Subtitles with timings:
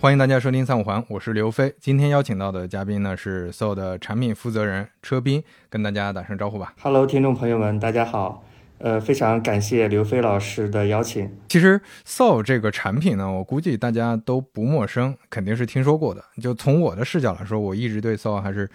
[0.00, 1.74] 欢迎大家收听三五环，我是刘飞。
[1.78, 6.72] 今天邀请到的嘉宾呢是 SO 的产品负责人车斌，跟大家打声招呼吧。
[6.80, 8.42] Hello，听众朋友们，大家好。
[8.78, 11.30] 呃，非常感谢刘飞老师的邀请。
[11.50, 16.24] 其实 SO 这个产品呢，我估计大家都不陌生，肯定是听说过的。
[16.40, 18.66] 就从我的视角来说，我一直对 SO 还是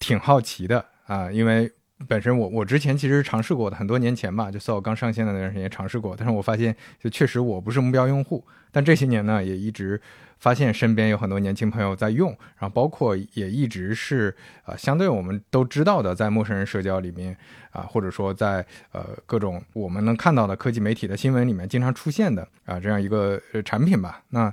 [0.00, 1.70] 挺好奇的啊，因为
[2.08, 8.44] 本身我我之前其实尝试过的，很多年前吧，就 SO 刚上线的那段时间尝试过，但是我发现就确实我不是目标用户。
[8.70, 10.00] 但这些年呢，也一直。
[10.38, 12.28] 发现身边有很多年轻朋友在用，
[12.58, 17.34] 然后包括也一直是啊，相对我们都知道的，在陌生人社交里面
[17.70, 24.22] 啊，或者说在呃各种我们能看到的科技媒体的新闻里面经常出现的啊这样一个产品吧。
[24.28, 24.52] 那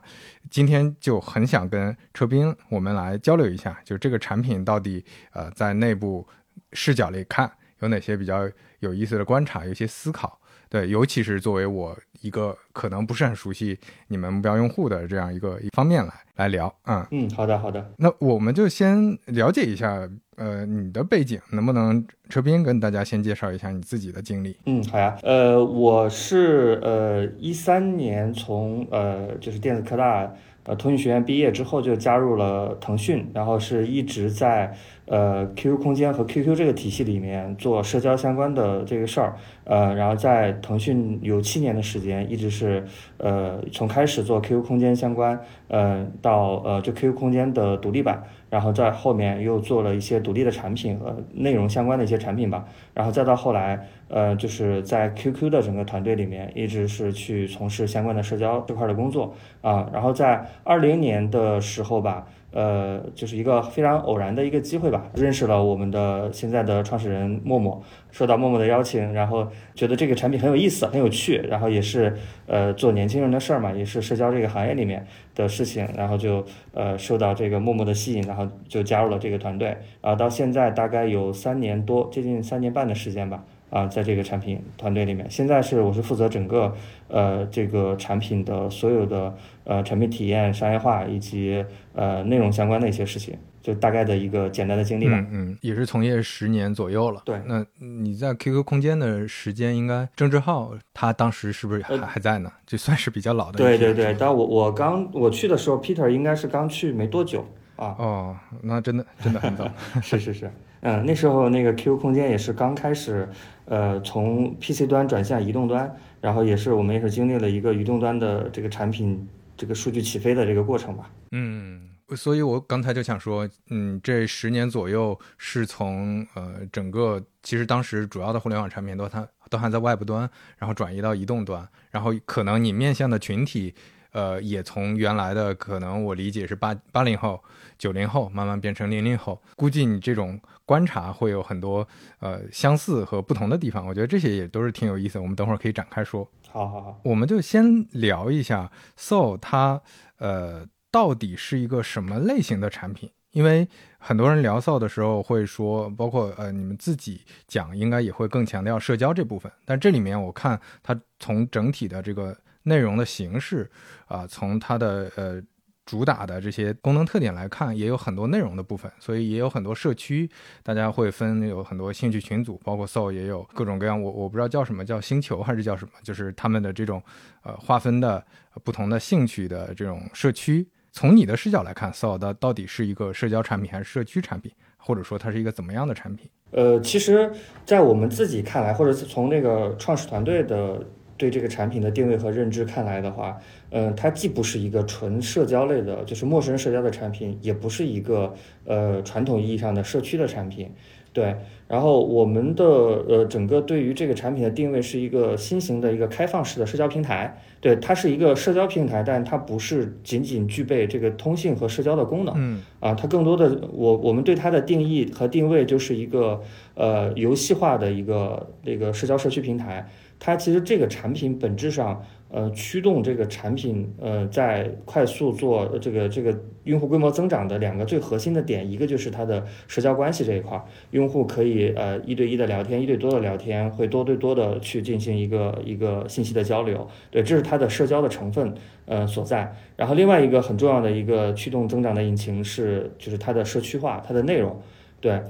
[0.50, 6.26] 今天就很想跟车斌我们来交流一下，就这个产品到底呃在内部
[6.74, 10.40] 视角里看有哪些比较有意思的观察，有些思考。
[10.70, 24.58] 对，尤其是作为我一个可能不是很熟悉你们目标用户的这样一个一方面来来聊，嗯嗯，好的好的，那我们就先了解一下，呃，你的背景，能不能车斌跟大家先介绍一下你自己的经历？
[24.66, 34.76] 嗯，好呀，呃，我是呃一三年从呃就是电子科大呃通讯学院毕业之后就加入了腾讯，然后是一直在。
[35.14, 42.84] 呃，QQ 空间和 QQ 这个体系里面做社交相关的这个事儿，呃，然后在腾讯有七年的时间，一直是
[43.18, 62.26] 呃从开始做 QQ 空间相关，呃，到呃就 QQ 空间的独立版，然后在后面又做了一些独立的产品和内容相关的一些产品吧，然后再到后来，呃，就是在 QQ 的整个团队里面，一直是去从事相关的社交这块的工作啊，然后在二零年的时候吧。
[62.54, 67.82] 呃，就是一个非常偶然的一个机会吧，认识了我们的现在的创始人默默，
[68.12, 72.16] 受到默默的邀请，然后觉得这个产品很有意思，很有趣，然后也是
[72.46, 83.44] 呃做年轻人的事儿嘛，也是社交这个行业里面的事情，然后就呃受到这个默默的吸引，然后就加入了这个团队，啊，到现在大概有三年多，接近三年半的时间吧。
[83.74, 86.76] 啊，在这个产品团队里面，现在是我是负责整个
[87.08, 95.18] 呃这个产品的所有的呃产品体验、商业化以及呃内容相关的一些事情，就大概的一个简单的经历吧。
[95.18, 97.24] 嗯嗯，也是从业十年左右了。
[97.26, 102.52] 对，那你在 QQ 空间的时间应该郑志浩他当时是不是还还在呢？
[102.68, 103.58] 就算是比较老的。
[103.58, 107.44] 对对对，但我我刚我去的时候，Peter 应该是刚去没多久
[107.78, 107.96] 啊。
[107.98, 109.68] 哦，那真的真的很早。
[110.00, 110.52] 是 是是。
[110.86, 113.26] 嗯，那时候那个 QQ 空间也是刚开始，
[113.64, 115.90] 呃，从 PC 端转向移动端，
[116.20, 121.10] 然后也是我们也是经历了一个移动端的这个产品这个数据起飞的这个过程吧。
[121.32, 133.74] 嗯，所以我刚才就想说，嗯，这十年左右是从呃整个其实当时主要的互联网产品都它都还在 Web 端，然后转移到移动端，然后可能你面向的群体，
[134.12, 137.42] 呃，也从原来的可能我理解是八八零后。
[137.78, 141.88] 九零后慢慢变成零零后，估计你这种观察会有很多
[142.20, 143.86] 呃相似和不同的地方。
[143.86, 146.30] 我觉得这些也都是挺有意思的，我们等会儿可以展开说。
[146.50, 149.82] 好好好，我们就先聊一下 SO 它
[150.18, 153.10] 呃到底是一个什么类型的产品？
[153.32, 153.68] 因为
[153.98, 159.52] 很多人聊 SO 的时候会说，包括呃你们自己讲，应该也会更强调社交这部分。
[159.66, 163.70] 但这里面我看它从整体的这个内容的形式
[164.08, 165.42] 啊，从它的呃。
[165.86, 170.30] 主打的这些功能特点来看，也有很多内容的部分，所以也有很多社区，
[170.64, 177.04] 大家会分有很多兴趣群组，包括 Soul 也有各种各样，我我不知道叫什么叫星球还是叫什么，就是他们的这种
[177.44, 178.26] 呃划分的
[178.64, 180.66] 不同的兴趣的这种社区。
[180.94, 186.30] 从你的视角来看，SO 的到底是一个社交产品还是社区产品，或者说它是一个怎么样的产品？
[186.52, 187.30] 呃，其实，
[187.66, 190.82] 在我们自己看来，或者是从那个创始团队的。
[191.18, 193.38] 对这个产品的定位和认知看来的话，
[193.70, 198.34] 嗯，它既不是一个纯社交类的，就是陌生人社交的产品，也不是一个
[198.66, 200.72] 呃传统意义上的社区的产品，
[201.12, 201.36] 对。
[201.68, 216.42] 然后我们的呃整个对于这个产品的定位是一个新型的一个开放式的社交平台，对，它是一个社交平台，但它不是仅仅具备这个通信和社交的功能，嗯，啊，它更多的我我们对它的定义和定位就是一个
[216.76, 219.90] 呃游戏化的一个这个社交社区平台。
[220.26, 226.34] 它其实这个产品本质上，呃，驱动这个产品，呃，在快速做这个这个
[226.64, 238.54] 用户规模增长的两个最核心的点，一个就是它的社交关系这一块，用户可以呃一对一的聊天，一对多的聊天，会多对多的去进行一个一个信息的交流，对，这是它的社交的成分
[238.86, 239.54] 呃所在。
[239.76, 244.58] 然后另外一个很重要的一个驱动增长的引擎是，就是它的社区化，它的内容，
[245.02, 245.22] 对。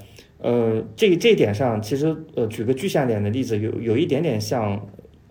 [0.44, 4.86] 呃，这这一点上，其实呃，举个具象点的例子，有有一点点像，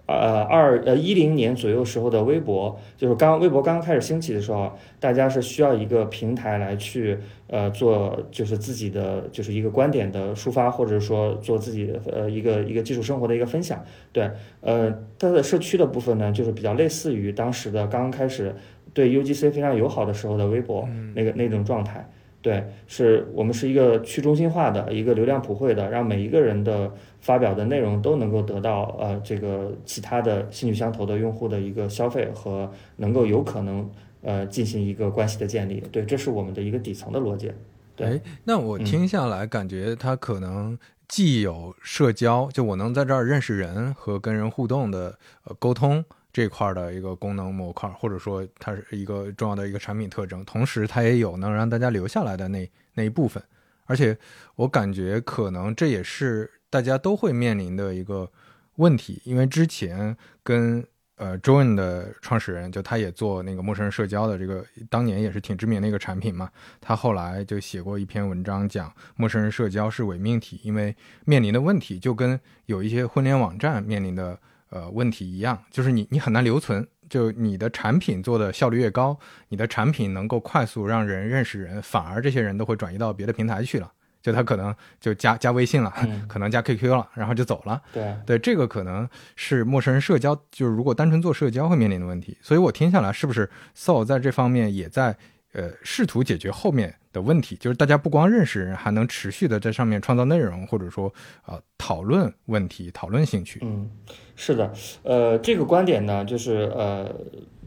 [0.06, 13.84] 呃二呃一零年左右时候的微博，就是刚微博刚刚开始兴起的时候，大家是需要一个平台来去呃做就是自己的就是一个观点的抒发，或者说做自己的呃一个一个基础生活的一个分享。
[14.12, 14.30] 对，
[14.62, 18.54] 呃，它的社区的部分呢，就是比较类似于当时的刚刚开始
[18.94, 22.10] 对 UGC 非常友好的时候的微博那个那种状态。
[22.42, 33.88] 对，是我们是一个去中心化的一个流量普惠的，让每一个人的发表的内容都能够得到呃这个其他的兴趣相投的用户的一个消费和能够有可能
[34.22, 35.80] 呃进行一个关系的建立。
[35.92, 37.52] 对，这是我们的一个底层的逻辑。
[37.94, 46.04] 对，那我听下来感觉它可能既有社交，就我能在这儿认识人和跟人互动的呃沟通。
[46.32, 53.42] 这块的一个功能模块，或者说它是一个重要的一个产品特征，同时它也有能让大家留下来的那那一部分，
[53.84, 54.16] 而且
[54.54, 58.30] 我感觉可能这也是大家都会面临的一个
[58.76, 60.82] 问题，因为之前跟
[61.16, 66.50] 呃 Join 的创始人就他也做那个陌生人社交的这个，当年也是挺知名的一个产品嘛，
[66.80, 70.96] 他后来就写过一篇文章讲陌生人社交是伪命题，因为
[71.26, 74.38] 面临的问题就跟有一些婚恋网站面临的。
[74.72, 79.14] 呃，问题一样，就是你你很难留存，就你的产品做的效率越高，
[79.50, 83.92] 你的产品能够快速让人认识人，反而这些人都会转移到别的平台去了，
[84.22, 85.92] 就他可能就加 加微信了，
[86.26, 87.82] 可能加 QQ 了，然后就走了。
[87.92, 92.38] 对对，这个可能是陌生人社交，就是如果单纯做社交会面临的问题。
[92.40, 95.14] 所以我听下来，是不是 So 在这方面也在
[95.52, 96.94] 呃试图解决后面？
[97.12, 101.12] 的问题就是，大家不光认识人，还能持续的在上面创造内容，或者说
[101.42, 103.60] 啊讨论问题、讨论兴趣。
[103.62, 103.86] 嗯，
[104.34, 104.72] 是的，
[105.02, 107.14] 呃，这个观点呢，就是呃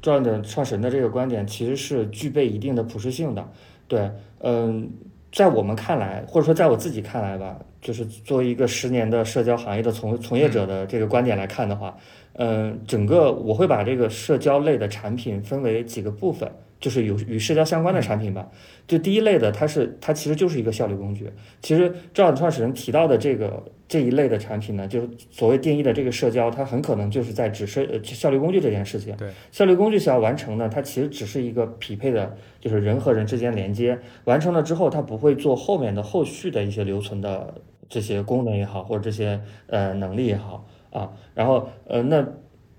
[0.02, 3.48] ，Join 的创始人的这个观点，其实是具备一定的普适性的。
[3.88, 4.10] 对，
[4.40, 4.90] 嗯，
[5.32, 11.96] 在我们看来，或者说在我自己看来吧，就是作为一个十年的社交行业的从从业者的这个观点来看的话，
[12.34, 16.52] 嗯，整个我会把这个社交类的产品分为几个部分。
[16.86, 18.48] 就是有与社交相关的产品吧。
[18.86, 21.32] 就第一类的，它是它其实就是一个效率工具。
[21.64, 29.18] 其实赵的创始人提到的这个这一类的产品呢，就是所谓定义的这个社交，它很可能就是在指社效率工具这件事情。
[29.18, 33.98] 对，效率工具想要完成呢，它其实只是一个匹配的，就是人和人之间连接。
[34.26, 37.56] 完成了之后，它不会做后面的后续的一些留存的
[37.90, 41.10] 这些功能也好，或者这些呃能力也好啊。
[41.34, 42.24] 然后呃，那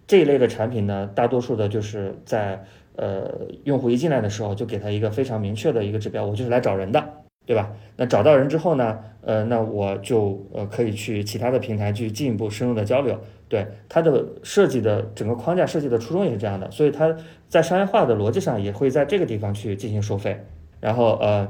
[0.06, 2.64] 这一类的产品呢，大多数的就是在。
[2.96, 7.04] 呃，用户一进来的时候就给他一个非常明确的一个指标，我就是来找人的，
[7.44, 7.72] 对吧？
[7.96, 13.18] 那找到人之后呢，呃，那我就呃可以去其他的平台去进一步深入的交流。
[13.48, 17.16] 对它的设计的整个框架设计的初衷也是这样的，所以它
[17.48, 20.44] 在商业化的逻辑上也会在这个地方去进行收费，
[20.80, 21.48] 然后呃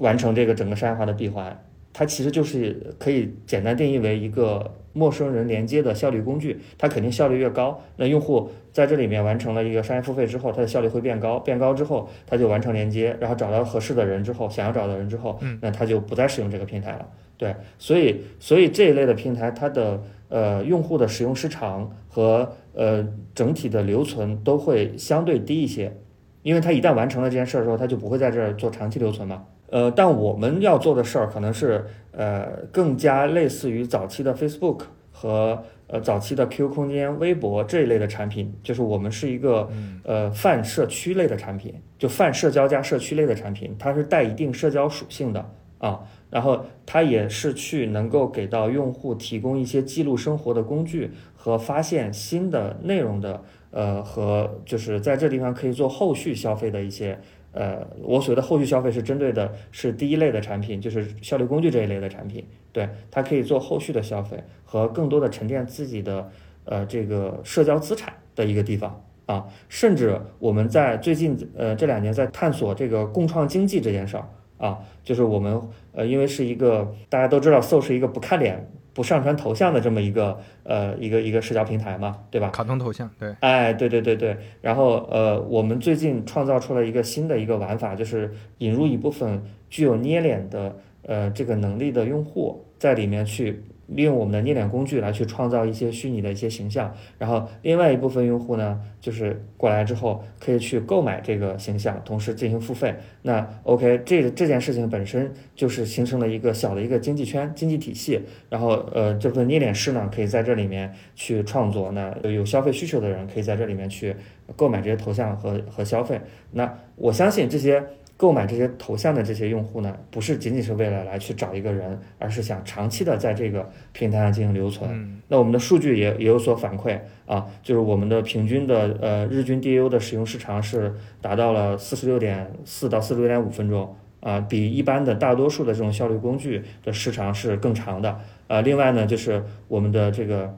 [0.00, 1.56] 完成这个整个商业化的闭环。
[1.98, 17.08] 它其实就是可以简单定义为一个陌生人连接的效率工具，它肯定效率越高，那用户在这里面完成了一个商业付费之后，它的效率会变高，变高之后，它就完成连接，然后找到合适的人之后，想要找的人之后，那他就不再使用这个平台了。
[17.38, 25.96] 对，所以所以这一类的平台，它的呃用户的使用时长和呃整体的留存都会相对低一些，
[26.42, 29.46] 因为它一旦完成了这件事儿之后，它就不会在这儿做长期留存嘛。
[29.76, 39.68] 呃，但我们要做的事儿可能是，呃，更加类似于早期的 Facebook 和呃早期的 QQ 空间、微博这一类的产品，就是我们是一个
[40.02, 53.42] 呃泛社区类的产品，就泛社交加社区类的产品，它是带一定社交属性的啊，然后它也是去能够给到用户提供一些记录生活的工具和发现新的内容的，
[53.72, 57.20] 呃，和就是在这地方可以做后续消费的一些。
[57.56, 66.30] 呃，我所谓的后续消费是针对的是第一类的产品，就是效率工具这一类的产品，对它可以做后续的消费和更多的沉淀自己的
[66.64, 75.58] 呃这个社交资产的一个地方啊，甚至我们在最近呃这两年在探索这个共创经济这件事儿啊，就是我们
[75.92, 78.70] 呃因为是一个大家都知道，So 是一个不看脸。
[78.96, 82.48] 不上传头像的这么一个呃一个一个社交平台嘛，对吧？
[82.48, 83.36] 卡通头像，对。
[83.40, 84.34] 哎，对对对对。
[84.62, 93.62] 然后呃，我们最近创造出了一个新的一个玩法，就是引入一部分具有捏脸的呃这个能力的用户在里面去。
[93.86, 102.94] 利用我们的捏脸工具来去创造一些虚拟的一些形象，然后另外一部分用户呢，就是过来之后可以去购买这个形象，同时进行付费。
[103.22, 108.20] 那 OK，这这件事情本身就是形成了一个小的一个经济圈、经济体系。
[108.50, 111.92] 然后呃，这份捏脸师呢，可以在这里面去创作。
[111.92, 114.16] 那有消费需求的人可以在这里面去
[114.56, 116.20] 购买这些头像和和消费。
[116.52, 117.84] 那我相信这些
[118.16, 124.90] 购买这些头像的这些用户呢，不是仅仅是为了来去找一个人，而是想长期的在这个平台上进行留存。
[124.90, 138.20] 嗯那我们的数据也也有所反馈啊，就是我们的平均的呃日均 DAU 的使用时长是达到了四十六点四到四十六点五分钟啊，比一般的大多数的这种效率工具的时长是更长的。
[138.46, 140.56] 呃，另外呢，就是我们的这个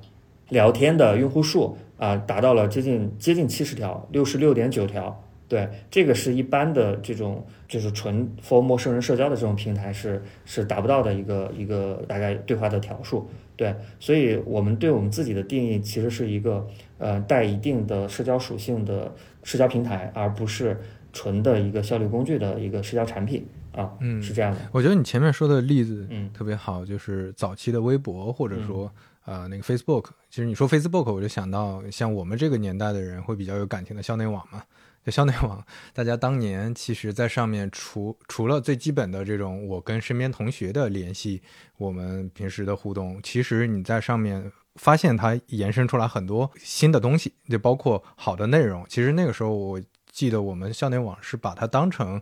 [0.50, 5.24] 聊天的用户数啊，达到了接近接近七十条，六十六点九条。
[5.49, 13.28] 对，这个是一般的这种就是纯 for 陌生人社交的这种平台是是达不到的一个一个大概对话的条数。
[13.57, 16.64] 对，所以我们对我们自己的定义其实是一个
[16.99, 19.12] 呃带一定的社交属性的
[19.43, 20.78] 社交平台，而不是
[21.12, 24.61] 纯的一个效率工具的一个社交产品啊，嗯是这样的。
[24.71, 28.93] 我觉得你前面说的例子嗯特别好，就是早期的微博，或者说、
[29.25, 30.05] 呃那个 Facebook。
[30.31, 34.62] 其实你说 Facebook，我就想到像我们这个年代的人会比较有感情的校内网嘛。
[35.10, 41.42] 校内网，大家当年其实在上面除除了最基本的这种我跟身边同学的联系，
[41.76, 48.84] 我们平时的互动，其实你在上面发现它延伸出来很多新的东西，就包括好的内容。
[48.88, 52.20] 其实那个时候我记得我们校内网是把它当成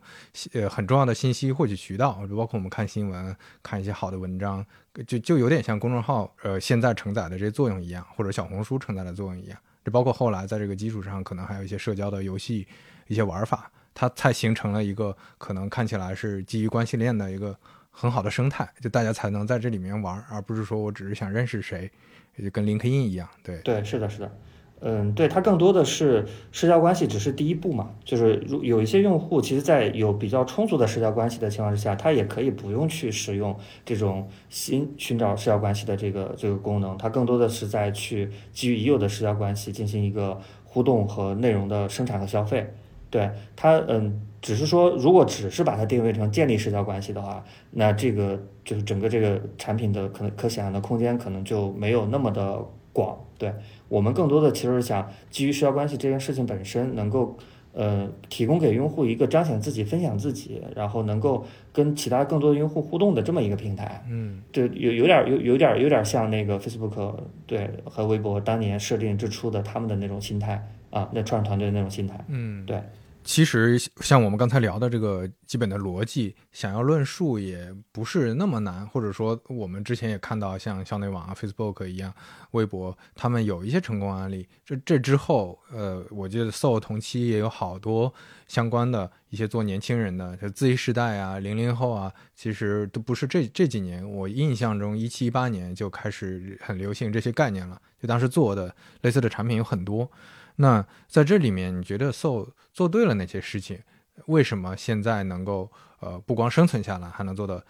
[0.53, 4.65] 呃很重要的信息获取渠道，就包括我们看新闻、看一些好的文章，
[5.07, 9.59] 就就有点像公众号呃现在承载的这些作用一样，或者小红书承载的作用一样。
[9.87, 12.67] 这包括后来在这个基础上，可能还有一些社交的游戏、
[13.07, 17.57] 一些玩法，它才形成了一个可能看起来是基于关系链的一个
[17.93, 21.89] 很好的生态，就大家才能在这里面玩，而不是说我只是想认识谁，
[22.37, 23.61] 就跟 LinkedIn 一样，对。
[23.61, 24.39] 对，是的，是的，
[24.81, 33.57] 嗯，对，它更多的是社交关系只是第一步嘛，就是如有一些用户，其实，在有比较充足的社交关系的情况之下，他也可以不用去使用
[33.87, 42.71] 这种新寻找社交关系的这个这个功能，它更多的是在去基于已有的社交关系进行一个互动和内容的生产和消费。
[43.09, 53.19] 对它，嗯，只是说，如果只是把它定位成建立社交关系的话，那这个就是整个这个产品的可能可想象的空间可能就没有那么的广。
[53.39, 53.53] 对
[53.89, 57.37] 我们更多的其实是想基于社交关系这件事情本身，能够
[57.73, 64.05] 呃提供给用户一个彰显自己、分享自己，然后能够跟其他更多的用户互动的这么一个平台。
[64.09, 67.15] 嗯对，有有点有有点有点像那个 Facebook
[67.47, 72.19] 对和微博当年设定之初的他们的那种心态啊，那创始团队的那种心态。
[72.29, 72.81] 嗯，对。
[73.27, 82.15] 其实像我们刚才聊的这个基本的逻辑，想要论述也不是那么难，或者说我们之前也看到像校内网啊、Facebook 一样，
[82.53, 84.49] 微博他们有一些成功案例。
[84.65, 88.15] 这这之后，呃，我记得 So 同期也有好多
[88.47, 100.09] 相关的一些做年轻人的，就 Z 世代啊、零零后啊，其实都不是这这几年，我印象中一七一八年就开始很流行这些概念了，就当时做的类似的产品有很多。
[100.57, 103.81] 那在这里面，你觉得 So 做对了哪些事情？
[104.27, 105.71] 为什么现在能够
[106.01, 107.65] 呃不光生存下来，还能做得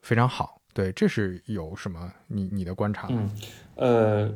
[0.00, 0.60] 非常好？
[0.72, 3.08] 对，这是有什么你你的观察？
[3.10, 3.28] 嗯，
[3.74, 4.32] 呃，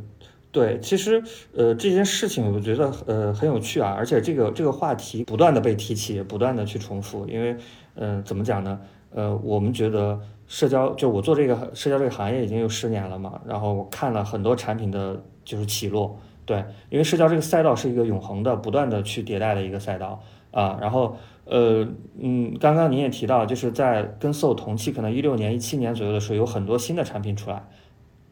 [0.51, 1.23] 对，其实
[1.55, 7.53] 呃这件事情我觉得呃很有趣啊，而且这个这个话题不断的被提起，不断的去重复，因为
[7.95, 8.81] 嗯、呃、怎么讲呢？
[9.11, 16.19] 呃，我们觉得社交就我做这个社交这个行业已经有十年了嘛，然后我看了很多产品的就是起落。
[16.45, 20.21] 对，因为社交这个赛道是一个永恒的、不断的去迭代的一个赛道
[20.51, 20.77] 啊。
[20.81, 21.87] 然后，呃，
[22.19, 27.65] 嗯，刚刚您也提到，就是在跟 So 同期，可能一六年、一七年左右的时候，有很多新的产品出来。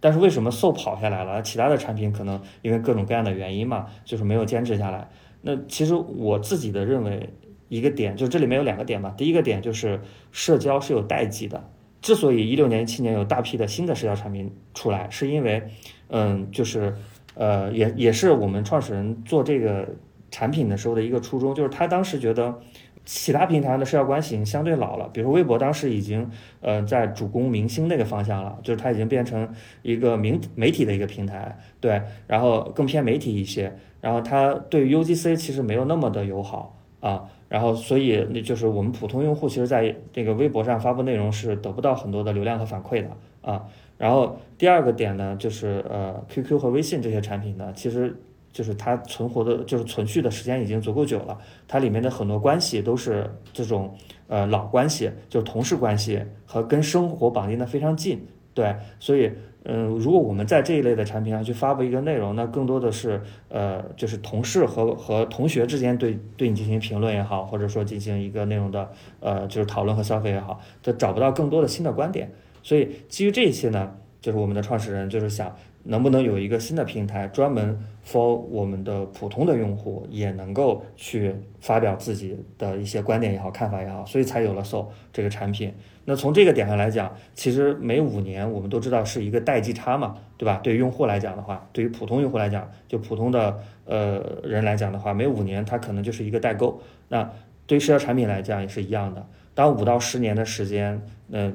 [0.00, 1.40] 但是为什么 So 跑下来了？
[1.42, 5.08] 其他的产品可能因为各种各样的原因嘛，就是没有坚持下来。
[5.42, 7.30] 那其实我自己的认为
[7.68, 9.14] 一个点，就这里面有两个点吧。
[9.16, 10.00] 第一个点就是
[10.32, 11.62] 社交是有代际的。
[12.02, 15.62] 之所以一六年、一七年有大批的新的社交产品出来，是因为，
[16.08, 16.96] 嗯，就是。
[17.40, 19.88] 呃，也也是我们创始人做这个
[20.30, 22.60] 产品的时候的一个初衷，就是他当时觉得
[23.06, 26.30] 其他平台的社交关系已经相对老了，比如微博当时已经
[26.60, 29.48] 呃在主攻明星那个方向了，就是它已经变成
[29.80, 43.08] 一个名媒体的一个平台，对，然后更偏媒体一些，然后它对于 UGC 其实没有那么的友好啊，然后所以那就是我们普通用户其实在这个微博上发布内容是得不到很多的流量和反馈的
[43.40, 43.64] 啊。
[44.00, 48.16] 然后第二个点呢，就是呃，QQ 和微信这些产品呢，其实
[48.50, 51.36] 就是它存活的，就是存续的时间已经足够久了，
[51.68, 53.94] 它里面的很多关系都是这种
[54.26, 59.30] 呃老关系，就是同事关系和跟生活绑定的非常近，对，所以
[59.64, 68.90] 嗯、如果我们在这一类的产品上去发布一个内容，那更多的是呃，就是同事和和同学之间对对你进行评论也好，或者说进行一个内容的
[69.20, 72.32] 呃，就是讨论和消费也好，它找不到更多的新的观点。
[72.62, 85.72] 所以基于这些呢，就是我们的创始人就是想能不能有一个新的平台，专门 for 我们的普通的用户也能够去发表自己的一些观点也好、看法也好，所以才有了 So 这个产品。
[86.04, 90.60] 那从这个点上来讲，其实每五年我们都知道是一个代际差嘛，对吧？
[90.62, 96.78] 对于用户来讲的话，对于普通用户来讲，就普通的呃人来讲的话，每五年它可能就是一个代沟。
[97.08, 97.30] 那
[97.66, 101.50] 对于社交产品来讲也是一样的，当五到十年的时间，那。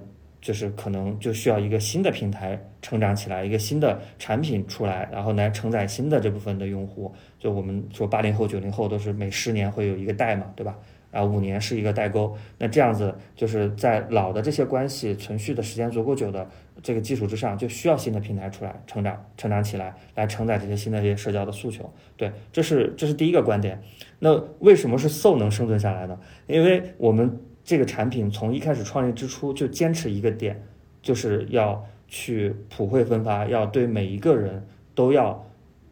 [0.46, 7.12] 就是可能就需要一个新的平台成长起来，一个新的产品出来，然后来承载新的这部分的用户。
[7.40, 10.78] 就我们说八零后、九零后都是每十年会有一个代嘛，对吧？
[11.10, 12.38] 啊，五年是一个代沟。
[12.60, 16.48] 那这样子就是在老的这些关系存续的时间足够久的
[16.84, 21.92] 这个基础之上，就需要新的平台出来成长、成长起来，来承载这些新的这些社交的诉求。
[22.16, 23.82] 对，这是这是第一个观点。
[24.20, 26.20] 那为什么是 So 能生存下来呢？
[26.46, 27.42] 因为我们。
[27.66, 30.64] 这个产品从一开始创立之初就坚持一个点，
[31.02, 35.46] 就是要去普惠分发，要对每一个人都要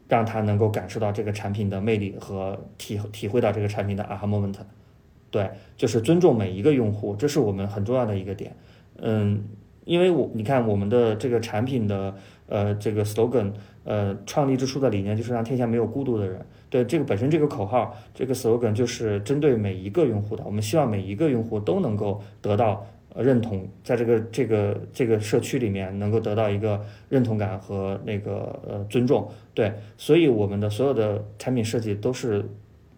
[0.07, 4.55] 让他能够感受到这个产品的魅力和体体会到这个产品的 aha moment。
[5.31, 8.55] 对，就是尊重每一个用户，这是我们很重要的一个点。
[8.97, 9.43] 嗯，
[9.83, 12.13] 因为我你看我们的这个产品的
[12.45, 13.51] 呃这个 slogan，
[13.83, 16.45] 呃创立之初的理念就是让天下没有孤独的人。
[16.69, 20.43] 对这个本身这个口号，这个 slogan 就是针对每一个用户的。
[20.45, 22.85] 我们希望每一个用户都能够得到
[23.15, 29.29] 认同，在这个这个这个社区里面能够得到一个认同感和那个呃尊重。
[29.53, 32.43] 对，所以我们的所有的产品设计都是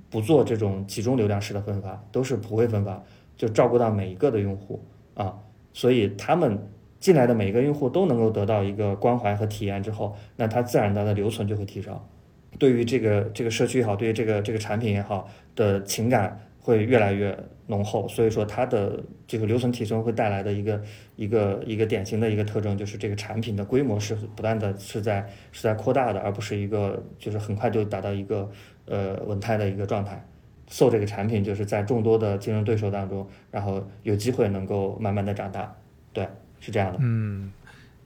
[0.09, 3.03] 不做这种集中流量式的分发，都是普惠分发，
[3.35, 4.81] 就照顾到每一个的用户
[5.15, 5.37] 啊。
[5.73, 6.57] 所以他们
[7.05, 11.95] 进来的每一个用户都能够得到一个关怀和体验之后，那它自然它的留存就会提升。
[12.57, 20.81] 对于这个这个社区也好，对于这个这个产品也好的情感会越来越浓厚，所以说它的这个留存提升会带来的一个
[21.15, 28.49] 一个一个典型的一个特征就是这个产品的规模是不断的是在是在扩大的，而不是一个就是很快就达到一个
[28.85, 30.25] 呃稳态的一个状态。
[30.67, 35.75] So 这个产品就是在众多的竞争对手当中，然后有机会能够慢慢的长大，
[36.11, 36.27] 对，
[36.65, 36.99] 是这样的。
[37.01, 37.53] 嗯。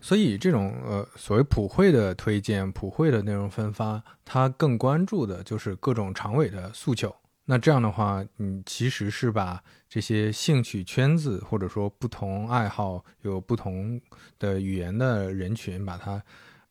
[0.01, 7.13] 所以这种呃所谓普惠的推荐、普惠的内容分发，它更关注的就是各种长尾的诉求。
[7.43, 13.99] 那这样的话，你其实是把这些兴趣圈子或者说不同爱好、有不同
[14.37, 16.23] 的语言的人群，把它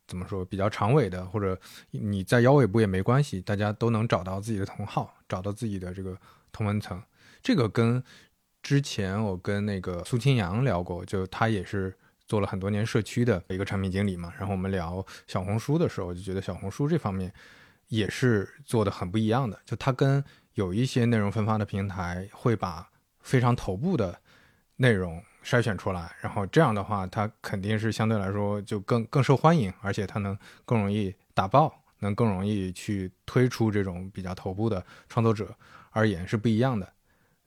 [0.07, 1.55] 怎么说比较长尾的，或者
[1.91, 6.17] 你在腰尾部也没关系，大家都能找到自己的同好，找到自己的这个
[6.51, 6.99] 同文层。
[7.43, 8.03] 这个跟
[8.61, 11.95] 之前我跟那个苏清扬聊过，就他也是。
[12.29, 17.33] 做了很多年社区的一个产品经理嘛，然后我们聊小红书的时候，就觉得小红书这方面
[17.87, 19.59] 也是做的很不一样的。
[19.65, 22.87] 就它跟有一些内容分发的平台会把
[23.21, 24.15] 非常头部的
[24.75, 35.51] 内容筛选出来，然后这样的话，它肯定是相对来说就更更受欢迎，而且它能更容易打爆，能更容易去推出这种比较头部的创作者
[35.89, 36.87] 而言是不一样的。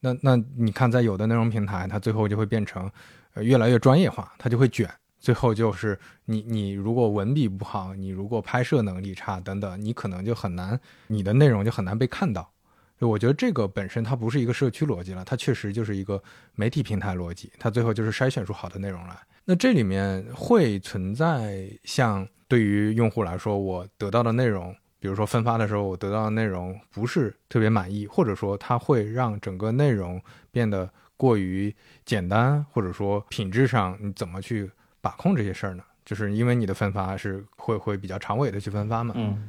[0.03, 2.91] 那那你看，在有的内容平台，它最后就会变成。
[3.35, 4.87] 呃，越来越专业化，它就会卷，
[5.19, 12.53] 最后就是你你如果文笔不好，你如果拍摄能力差等等，你可能就很难，你的内容就很难被看到。
[12.99, 16.23] 我觉得这个本身它不是一个社区逻辑了，它确实就是一个
[16.57, 19.19] 媒体平台逻辑，它最后就是筛选出好的内容来。
[19.47, 30.89] 那这里面会存在像对于用户来说，我得到的内容，比如说分发的时候我得到的内容不是特别满意，或者说它会让整个内容变得。
[31.15, 31.73] 过于
[32.05, 34.69] 简单，或者说品质上你怎么去
[35.01, 35.85] 把控这些事儿呢？
[36.05, 39.15] 就是因为你的分发是会会比较长尾的去分发嘛？
[39.17, 39.49] 嗯，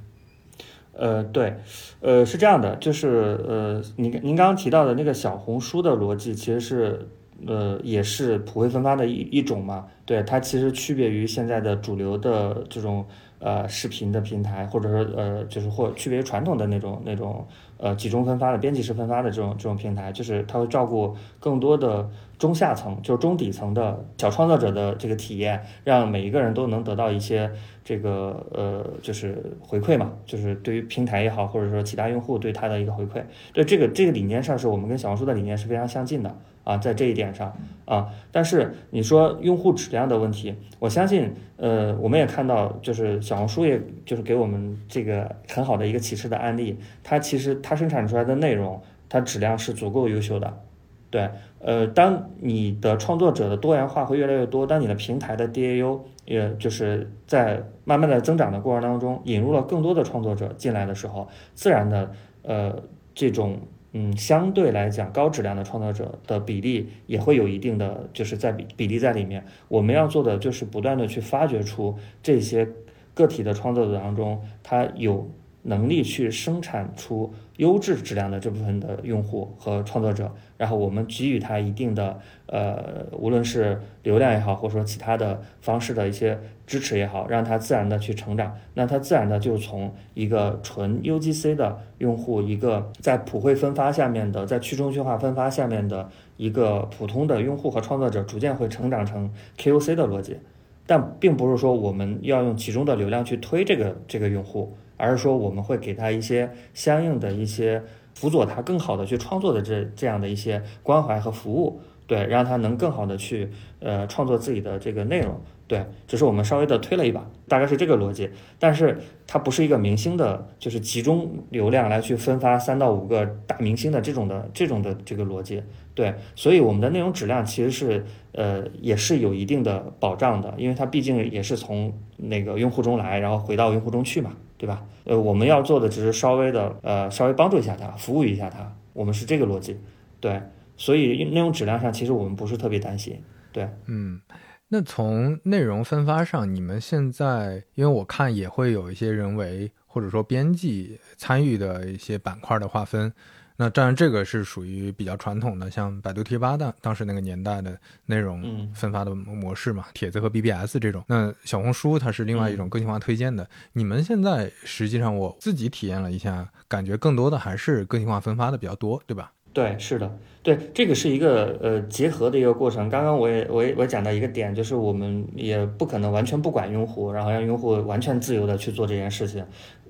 [0.92, 1.58] 呃，对，
[2.00, 7.08] 呃，是这样的，就是呃，您您刚刚提到的那个小红书的逻辑，其实是
[7.48, 9.88] 呃也是普惠分发的一一种嘛？
[10.06, 13.04] 对，它其实区别于现在的主流的这种
[13.44, 17.46] 呃视频的平台，或者说呃就是或区别于传统的那种那种。
[17.80, 27.52] 呃，集中分发的编辑式分发的这种这种平台，就是它会照顾更多的中下层，就是中底层的小创作者的这个体验，让每一个人都能得到一些
[27.84, 33.22] 这个呃，就是回馈嘛，就是对于平台也好，或者说其他用户对他的一个回馈。
[33.52, 36.34] 对这个这个理念上，是我们跟小红书的理念是非常相近的。
[36.63, 37.54] 啊，在这一点上
[37.86, 50.62] 啊，但是你说用户质量的问题，我相信，呃，我们也看到，就是小红书，也就是给我们这个很好的一个启示的案例，它其实它生产出来的内容，它质量是足够优秀的，
[51.10, 62.12] 对，呃，当你的创作者的多元化会越来越多，当你的平台的 DAU 也就是在慢慢的增长的过程当中，引入了更多的创作者进来的时候，自然的，
[62.43, 63.60] 呃，这种。
[63.96, 69.46] 嗯，相对来讲，高质量的创作者的比例也会有一定的，就是在比比例在里面。
[69.68, 72.68] 我们要做的就是不断的去发掘出这些
[73.14, 75.30] 个体的创作者当中，他有
[75.63, 100.38] 能力去生产出优质质量的这部分的用户和创作者，然后我们给予他一定的呃，无论是流量也好，或者说其他的方式的一些支持也好，让他自然的去成长，那他自然的就从一个纯 UGC 的用户，一个在普惠分发下面的，在去中心化分发下面的一个普通的用户和创作者，逐渐会成长成 KOC 的逻辑。
[100.86, 107.84] 但并不是说我们要用其中的流量去推这个这个用户，而是说我们会给他一些相应的一些
[108.16, 115.42] 辅佐他更好的去创作的这这样的一些关怀和服务，对，让他能更好的去呃创作自己的这个内容。
[115.66, 118.30] 对，只是我们稍微的推了一把，大概是这个逻辑。
[118.60, 125.63] 但是它不是一个明星的，就是集中流量来去分发三到五个大明星的这种的这种的这个逻辑。
[125.96, 134.82] 对，所以我们的内容质量其实是呃也是有一定的保障的，因为它毕竟也是从那个用户中来，然后回到用户中去嘛，对吧？
[135.04, 139.78] 呃，我们要做的只是稍微的呃稍微帮助一下他，服务一下他，我们是这个逻辑。
[140.21, 140.41] 对，
[140.78, 143.21] 所以内容质量上其实我们不是特别担心。
[143.52, 144.21] 对，嗯。
[144.69, 153.12] 那从内容分发上，你们现在，因为我看也会有一些人为或者说编辑参与的一些板块的划分。
[153.56, 161.04] 那当然，这个是属于比较传统的，像百度贴吧的当时那个年代的内容分发的模式嘛，帖子和 BBS 这种。
[161.08, 163.48] 那小红书它是另外一种个性化推荐的。
[163.74, 169.32] 你们现在实际上我自己体验了一下，感觉更多的还是个性化分发的比较多，对吧？
[169.54, 172.89] 对，是的，对，这个是一个呃结合的一个过程。
[172.89, 179.46] 刚刚我也我也我讲到一个点，就是我们也不可能完全不管用户，然后让用户完全自由的去做这件事情。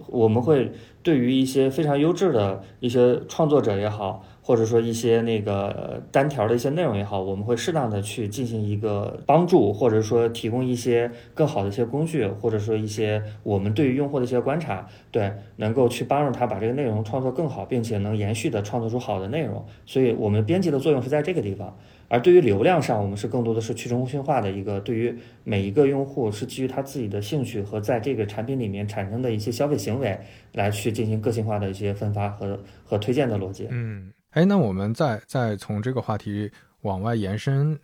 [0.08, 4.26] 我们会对于一些非常优质的一些创作者也好。
[4.46, 19.66] 或者说一些那个单条的一些内容也好，我们会适当的去进行一个帮助，或者说提供一些更好的一些工具，或者说一些我们对于用户的一些观察，对，能够去帮助他把这个内容创作更好，并且能延续的创作出好的内容。
[19.86, 21.78] 所以，我们编辑的作用是在这个地方。
[22.10, 30.20] 而对于流量上，我们是更多的是去中心化的一个，对于每一个用户是基于他自己的兴趣和在这个产品里面产生的一些消费行为
[30.52, 33.68] 来去进行个性化的一些分发和和推荐的逻辑。
[33.72, 34.12] 嗯。
[34.34, 37.80] 哎，那我们再再从这个话题往外延伸，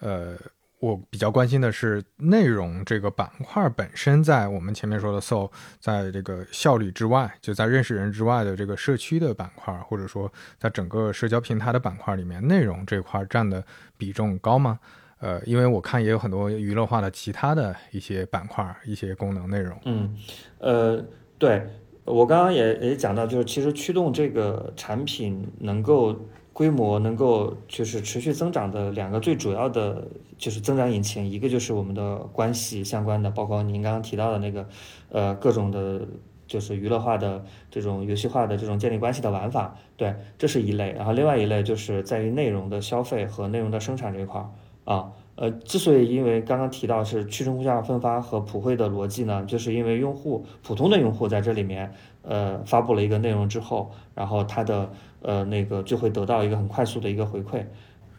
[0.00, 0.36] 呃，
[0.80, 13.64] 我比较关心的是内容这个板块本身，在我们前面说的 so，在这个效率之外，就在认识人之外的这个社区的板块，或者说在整个社交平台的板块里面，内容这块占的
[13.96, 14.80] 比重高吗？
[15.20, 19.78] 呃，因为我看也有很多娱乐化的其他的一些板块、一些功能内容。
[19.84, 20.18] 嗯，
[20.58, 21.04] 呃，
[21.38, 21.64] 对。
[22.04, 26.16] 我刚刚也也讲到，就是其实驱动这个产品能够
[26.52, 34.68] 规模能够就是持续增长的两个最主要的就是增长引擎，一个就是我们的关系相关的，包括您刚刚提到的那个，
[35.10, 36.06] 呃，各种的，
[36.46, 40.92] 就是娱乐化的这种游戏化的这种建立关系的玩法，对，这是一类。
[40.92, 44.50] 然后另外一类就是在于内容的消费和内容的生产这一块儿
[44.92, 45.12] 啊。
[45.34, 54.90] 呃，之所以因为刚刚提到是去中心化分发和普惠的逻辑呢，就是因为用户普通的用户在这里面，呃，发布了一个内容之后，然后他的
[55.22, 57.64] 呃那个就会得到一个很快速的一个回馈，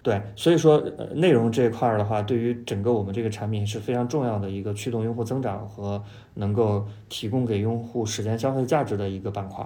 [0.02, 9.64] 对，所以说内容这一块儿的话，对于整个我们这个产品是非常重要的一个驱动用户增长和能够提供给用户时间消费价值的一个板块。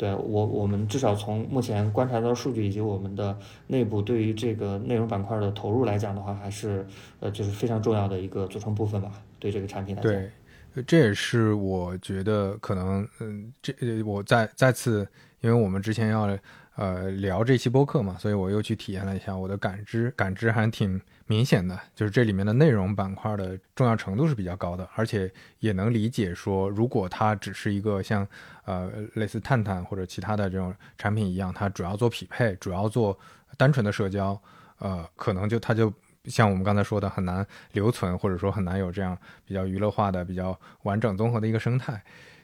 [0.00, 6.86] 对我，我们至少从目前观察到数据以及我们的内部对于这个内容板块的投入来讲的话，还是
[7.18, 9.12] 呃，就是非常重要的一个组成部分吧。
[9.38, 15.06] 对这个产品来讲，对，这也是我觉得可能，嗯，这我再再次，
[15.40, 16.38] 因为我们之前要
[16.76, 21.00] 呃聊这期播客嘛，所以我又去体验了一下，我的感知感知还挺。
[21.26, 28.26] 明显的就是这里面的内容板块的重要程度是比较高的，而且也能理解说，如果它只是一个像
[28.64, 33.16] 呃类似探探或者其他的这种产品一样，它主要做匹配，主要做
[33.56, 34.36] 单纯的社交，
[34.80, 35.92] 呃，可能就它就
[36.24, 42.02] 像我们刚才说的很难留存，或者说很难有这样比较娱乐化的、比较完整综合的一个生态，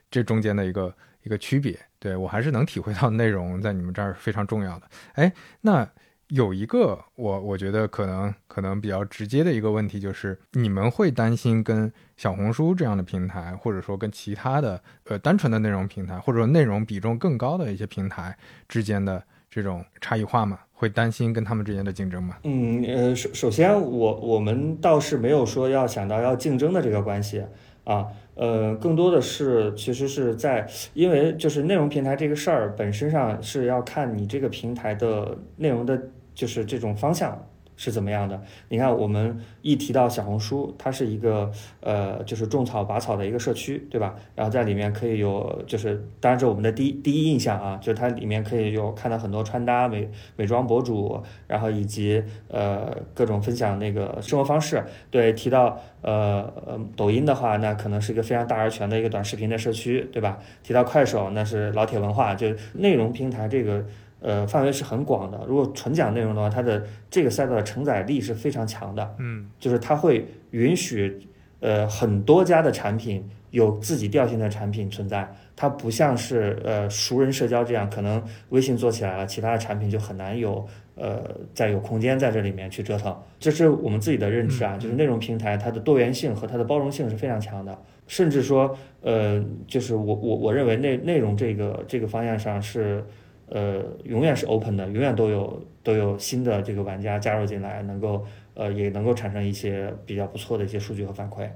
[0.09, 0.95] 这中间的一个
[1.27, 4.89] 一个区别，对我还是能体会到内容在你们这儿非常重要的。
[5.13, 5.87] 哎，那。
[6.31, 18.37] 有一个我我觉得可能可能比较直接的一个问题就是，你们会担心跟小红书这样的平台，或者说跟其他的呃单纯的内容平台，或者说内容比重更高的一些平台
[18.69, 20.59] 之间的这种差异化吗？
[20.73, 22.37] 会担心跟他们之间的竞争吗？
[22.43, 27.45] 嗯呃，首首先我我们倒是没有说要想到要竞争的这个关系
[27.85, 28.09] 啊。
[28.37, 36.01] 呃，更多的是其实是在，因为就是内容平台这个事儿本身上是要看你这个平台的内容的，
[36.35, 38.43] 就是这种方向，是怎么样的？
[38.69, 44.15] 你看，我们一提到小红书，它是一个呃，就是种草拔草的一个社区，对吧？
[44.35, 54.83] 然后在里面可以有，就是当然这是我们的第一第一印象啊，就是它里面可以有看到很多穿搭美美妆博主，然后以及呃各种分享那个生活方式。
[55.11, 60.39] 对，提到呃呃抖音的话，那可能是一个非常大而全的一个短视频的社区，对吧？
[60.63, 63.85] 提到快手，那是老铁文化，就内容平台这个。
[64.21, 65.45] 呃，范围是很广的。
[65.47, 69.15] 如果纯讲内容的话，它的这个赛道的承载力是非常强的。
[69.19, 71.29] 嗯，就是它会允许
[71.61, 75.31] 呃很多家的产品有自己调性的产品存在。
[75.55, 81.23] 它不像是呃熟人社交这样，可能微信做起来了，其他的产品就很难有呃
[81.55, 83.15] 再有空间在这里面去折腾。
[83.39, 87.79] 这是我们自己的认知啊，就是内容平台它的多元性和它的包容性是非常强的。
[88.07, 93.05] 甚至说呃，就是我我我认为内内容这个这个方向上是。
[93.49, 101.49] 呃，永远是 open 的，永远都有都有新的这个玩家加入进来，能够呃也能够产生一些比较不错的一些数据和反馈。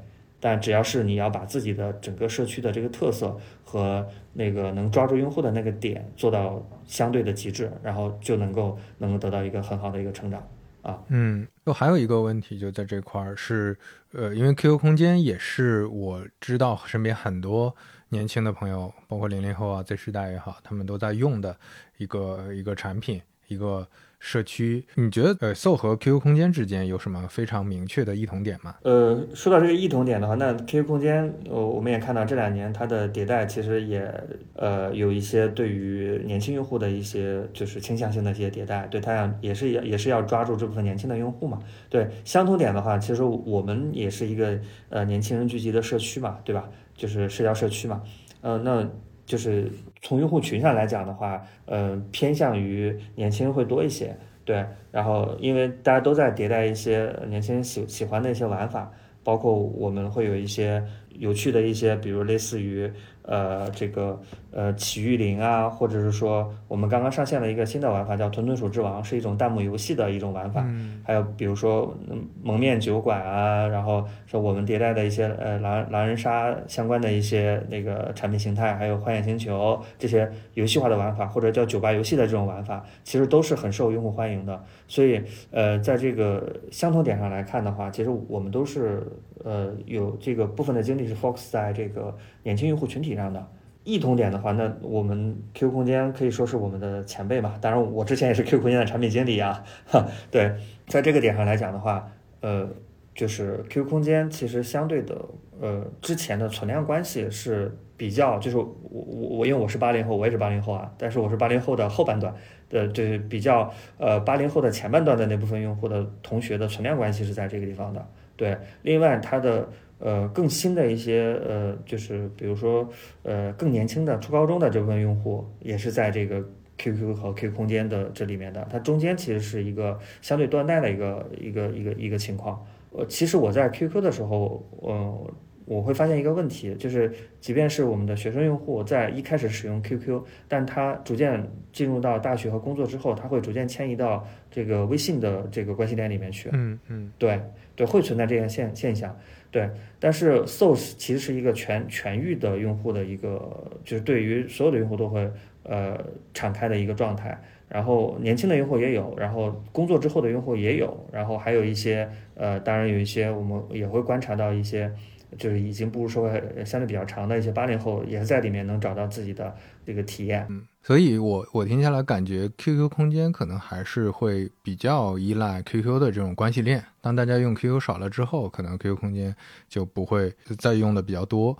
[0.43, 10.43] 但只要是你要把自己的整个社区的这个特色和那个能抓住用户的那个点做到相对的极致，然后就能够能够得到一个很好的一个成长
[10.81, 10.99] 啊。
[11.09, 13.77] 嗯，就还有一个问题就在这块儿是，
[14.13, 17.77] 呃，因为 QQ 空间也是我知道身边很多。
[18.11, 21.57] 年轻的朋友，包括零零后啊，Z 世代也好，他们都在用的
[21.97, 23.87] 一个一个产品，一个
[24.19, 24.85] 社区。
[24.97, 28.75] 你觉得呃，So 和 QQ 空间之间有什么非常明确的异同点吗？
[28.83, 34.13] 呃，说到这个异同点的话，那 QQ 空间，呃，我们也看到这两年它的迭代其实也
[34.55, 41.61] 呃有一些对于年轻用户的一些就是倾向性的一些迭代，对它也是也也是要抓住这部分年轻的用户嘛。
[41.89, 46.69] 对，相同点的话，其实我们也是一个呃年轻人聚集的社区嘛，对吧？
[47.01, 48.03] 就是社交社区嘛，
[48.43, 48.87] 嗯，那
[49.25, 54.63] 就是从用户群上来讲的话，嗯，偏向于年轻人会多一些，对。
[54.91, 58.93] 然后因为大家都在迭代一些年轻人喜喜欢的一些玩法，
[59.25, 62.93] 包括我们会有一些有趣的一些，比如类似于。
[63.23, 64.21] 呃，这个
[64.53, 70.63] 呃，奇遇林啊，或者是说我们刚刚上线了一个新的玩法，叫屯屯鼠之王，是一种弹幕游戏的一种玩法。
[70.67, 71.97] 嗯，还有比如说
[72.43, 84.63] 蒙面酒馆啊，然后说我们迭代的一些呃狼狼人杀相关的一些那个产品形态，还有幻野星球这些游戏化的玩法，或者叫酒吧游戏的这种玩法，其实都是很受用户欢迎的。
[84.89, 89.07] 所以呃，在这个相同点上来看的话，其实我们都是
[89.45, 93.33] 呃有这个部分的精力是 focus 在这个年轻用户群体上。
[93.33, 93.47] 的
[93.83, 97.57] 异同点的话，那我们 QQ 空间可以说是我们的前辈嘛。
[97.61, 99.65] 当然，我之前也是 QQ 空间的产品经理啊。
[99.87, 100.55] 哈，对，
[100.87, 102.07] 在这个点上来讲的话，
[102.41, 102.69] 呃，
[103.15, 105.17] 就是 QQ 空间其实相对的，
[105.61, 112.35] 呃，之前的存量关系是比较，就是我我我因为我是八零后，我也是八零后啊，但是我是八零后的后半段
[112.69, 118.07] 的，就是比较呃八零后的前半段的那部分用户的同学的存量关系是在这个地方的。
[118.37, 119.69] 对，另外它的。
[120.01, 122.89] 呃，更新的一些呃，就是比如说
[123.23, 126.43] 呃，更年轻的初高中的这部分用户，也是在这个
[126.79, 128.67] QQ 和 Q 空间的这里面的。
[128.71, 132.65] 它中间其实是一个相对断代的一个一个一个一个情况。
[132.93, 135.31] 呃，其实我在 QQ 的时候，呃，
[135.71, 146.51] 我会发现一个问题，就是即便是我们的学生用户在一开始使用 QQ，但他逐渐进入到大学和工作之后，他会逐渐迁移到这个微信的这个关系链里面去。
[146.53, 147.41] 嗯嗯，对
[147.77, 149.17] 对，会存在这样现现象。
[149.53, 155.31] 对，但是 SOS 其实是一个全全域的用户的一个，就是对于所有的用户都会
[155.63, 155.97] 呃
[156.35, 157.41] 敞开的一个状态。
[157.69, 164.93] 然后年轻的用户也有，然后工作之后的用户也有，然后还有一些呃，当然有一些我们也会观察到一些。
[165.39, 169.55] 就是已经步入社会相对比较长的一些八零后，也是在里面能找到自己的
[169.87, 170.47] 这个体验。
[170.51, 176.85] 嗯，所以我我听下来感觉，QQ 空间可能还是会比较依赖 QQ 的这种关系链。
[177.01, 179.35] 当大家用 QQ 少了之后，可能 QQ 空间
[179.69, 181.57] 就不会再用的比较多。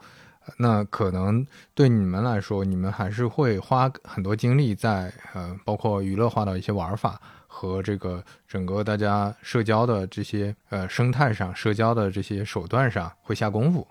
[0.57, 7.21] 那可能对你们来说，你们还是会花很多精力在呃，包括娱乐化的一些玩法。
[7.53, 13.85] 和这个整个大家社交的这些呃生态上，社交的这些手段上会下功夫，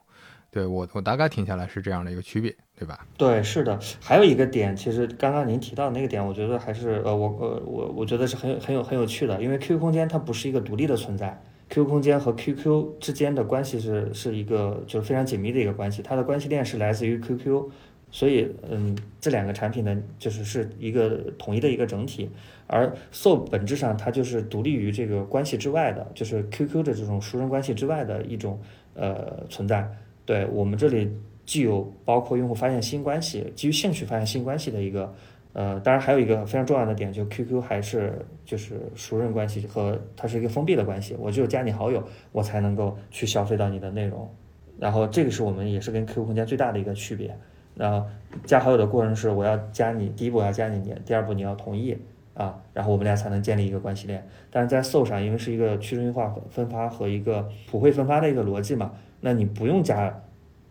[0.49, 3.05] 对我我大概听下来是这样的一个区别，对吧？
[3.17, 3.77] 对，是的。
[4.01, 17.69] 还有一个点，其实刚刚您提到的那个点，我觉得还是呃我呃我我觉得是很有很有很有趣的，因为 QQ 空间它不是一个独立的存在，QQ 空间和 QQ 之间的关系是是一个就是非常紧密的一个关系，它的关系链是来自于 QQ。
[18.11, 22.27] 所以，嗯，这两个产品呢，就是是一个统一的一个整体，
[22.71, 28.59] 而 So 本质上它就是独立于这个关系之外的，就是 QQ 的这种熟人关系之外的一种
[28.93, 29.89] 呃存在。
[30.23, 31.11] 对我们这里
[31.45, 35.11] 既有包括用户发现新关系，基于兴趣发现新关系的一个
[35.53, 44.29] 呃，当然还有一个非常重要的点，就 QQ 还是就是熟人关系和它是一个封闭的关系，我只有加你好友，我才能够去消费到你的内容。
[44.77, 47.35] 然后这个是我们也是跟 QQ 空间最大的一个区别。
[47.75, 48.05] 然后
[48.45, 51.97] 加好友的过程是我要加你，第一步要加你，第二步你要同意
[52.39, 54.27] 啊，然后我们俩才能建立一个关系链。
[54.49, 60.23] 但是在 s o 上，因为是一个去中心化分发和一个普惠分发的一个逻辑嘛，那你不用加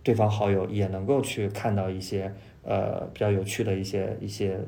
[0.02, 2.32] 对方好友也能够去看到一些。
[2.64, 4.60] 呃，比较有趣的一些一些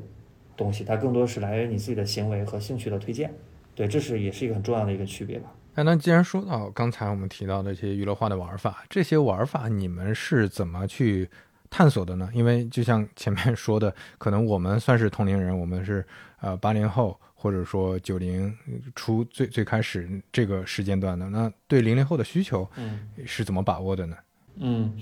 [0.57, 3.31] 东西，它更多是来源于你自己的行为和兴趣的推荐，
[3.75, 5.53] 对，这是也是一个很重要的一个区别吧。
[5.75, 11.29] 哎，那既然说到刚才我们提到的一些娱乐化的玩法，这些玩法你们是怎么去
[11.69, 12.27] 探索的呢？
[12.33, 16.03] 因为就像前面说的，可能我们算是同龄人，我们是
[16.41, 18.53] 呃八零后或者说九零
[18.93, 24.15] 初最最开始这个时间段的，那对零零后的需求，嗯，是怎么把握的呢？
[24.57, 24.93] 嗯。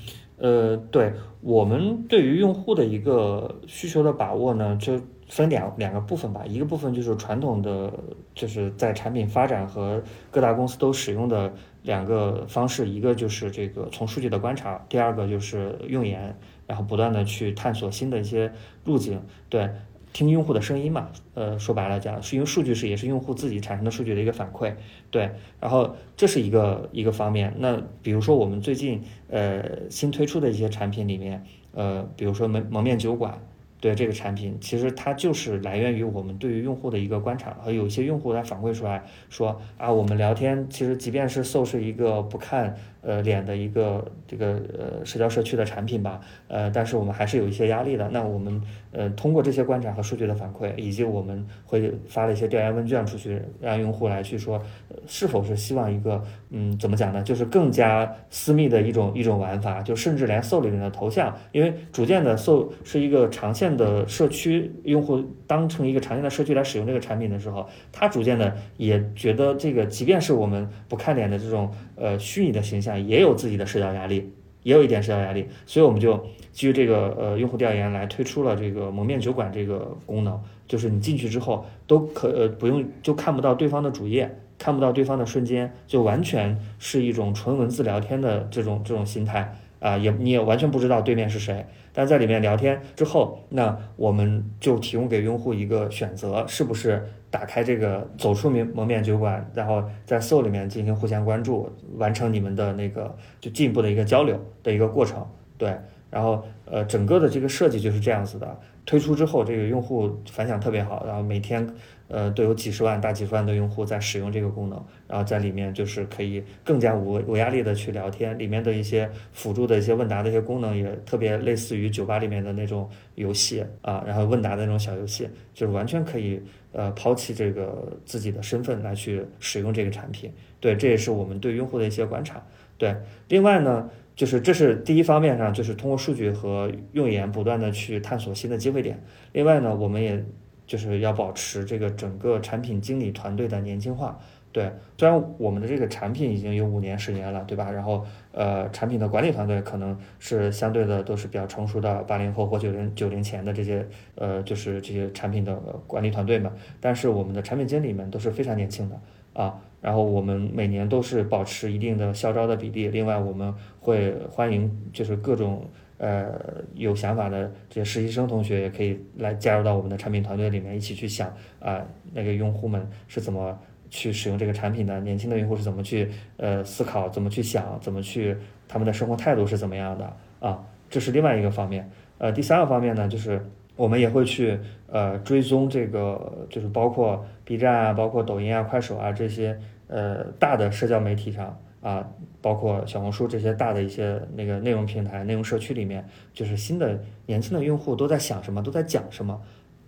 [0.41, 4.97] 呃，对我们对于用户的一个需求的把握呢，就
[5.27, 6.45] 分两两个部分吧。
[6.45, 7.91] 一个部分就是传统的，
[8.33, 16.33] 就是在产品发展和各大公司都使用的两个方式，一个就是这个从数据的观察，第二个就是用研，
[16.65, 18.49] 然后不断的去探索新的一些
[18.85, 19.21] 路径。
[19.49, 19.69] 对。
[20.13, 24.73] 听用户的声音嘛，呃，说白了讲，是因为数据是也是用户自己产生的数据的一个反馈，
[25.11, 27.53] 对，然后这是一个一个方面。
[27.57, 31.43] 那比如说我们最近呃新推出的一些产品里面，
[31.73, 33.39] 呃，比如说蒙蒙面酒馆。
[33.81, 42.75] 对这个产品，其实它就是来源于我们对于用户的一个观察，和有一些用户他反馈出来说啊，我们聊天其实即便是搜是一个不看
[43.09, 48.07] 呃脸的一个这个呃社交社区的产品吧，呃，但是我们还是有一些压力的。
[48.09, 54.61] 那我们呃通过这些观察和数据的反馈，以及我们会发了一些调研问卷出去，让用户来去说
[55.07, 63.69] 是否是希望一个嗯怎么讲呢，就是更加私密的一种一种玩法，就甚至连搜里面的头像，因为逐渐的搜是一个长线。
[63.79, 74.31] 的社区用户当成一个常见的社区来使用这个产品的时候，他逐渐的也觉得这个，即便是我们不看脸的这种呃虚拟的形象，也有自己的社交压力，
[74.63, 75.47] 也有一点社交压力。
[75.65, 91.65] 所以我们就基于这个呃用户调研来推出了这个蒙面酒馆这个功能，就是你进去之后都可呃不用就看不到对方的主页，看不到对方的瞬间，就完全是一种纯文字聊天的这种这种心态啊，也你也完全不知道对面是谁。
[91.91, 105.77] 但在里面聊天之后，那我们就提供给用户一个选择，是不是打开这个走出蒙蒙面酒馆，然后在 Soul 里面进行互相关注，完成你们的那个就进一步的一个交流的一个过程，对，
[106.09, 108.59] 然后呃整个的这个设计就是这样子的。
[108.85, 111.67] 推出之后，这个用户反响特别好，然后每天，
[112.07, 126.41] 呃，都有几十万、大几十万的用户在使用这个功能，然后在里面就是可以更加无无压力的去聊天，里面的一些辅助的一些问答的一些功能也特别类似于酒吧里面的那种游戏啊，然后问答的那种小游戏，就是完全可以
[126.71, 132.43] 呃抛弃这个自己的身份来去使用这个产品，对，这也是我们对用户的一些观察，
[132.79, 132.95] 对，
[133.27, 133.87] 另外呢。
[134.19, 139.01] 就是这是第一方面上，就是通过数据和用研不断的去探索新的机会点。
[139.31, 140.21] 另外呢，我们也
[140.67, 144.19] 就是要保持这个整个产品经理团队的年轻化。
[144.51, 147.71] 对，虽然我们的这个产品已经有五年、十年了，对吧？
[147.71, 155.55] 然后呃，产品的管理团队可能是相对的都是比较成熟的八零后或九零九零前的这些呃，就是这些产品的
[155.87, 156.51] 管理团队嘛。
[156.81, 158.99] 但是我们的产品经理们都是非常年轻的
[159.31, 159.61] 啊。
[159.81, 162.87] 然后我们每年都是保持一定的校招的比例。
[162.89, 165.65] 另外，我们会欢迎就是各种
[165.97, 166.33] 呃
[166.75, 171.81] 有想法的这些实习生同学也可以来加入到我们的产品团队里面，一起去想啊
[172.13, 173.57] 那个用户们是怎么
[173.89, 178.35] 去使用这个产品的，年轻的用户是怎么去呃思考，怎么去想，怎么去
[178.67, 180.63] 他们的生活态度是怎么样的啊？
[180.89, 181.89] 这是另外一个方面。
[182.17, 187.25] 呃，第三个方面呢，就是我们也会去呃追踪这个，就是包括。
[187.45, 192.07] B 站啊，包括抖音啊、快手啊这些呃大的社交媒体上啊，
[192.43, 199.41] 包括小红书这些大的一些那个内容平台、内容社区里面，就是新的年轻的用户都在想什么，都在讲什么，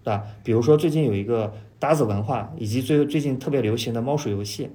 [0.03, 0.23] 对吧？
[0.43, 4.71] 比如说最近有一个搭子文化，以及最最近特别流行的猫鼠游戏，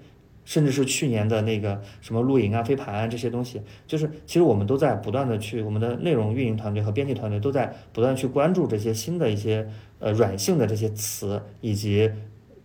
[0.47, 9.69] 甚至是去年的那个什么露营啊、飞盘啊这些东西，就是其实我们都在不断的去，我们的内容运营团队和编辑团队都在不断去关注这些新的一些
[9.99, 12.11] 呃软性的这些词以及。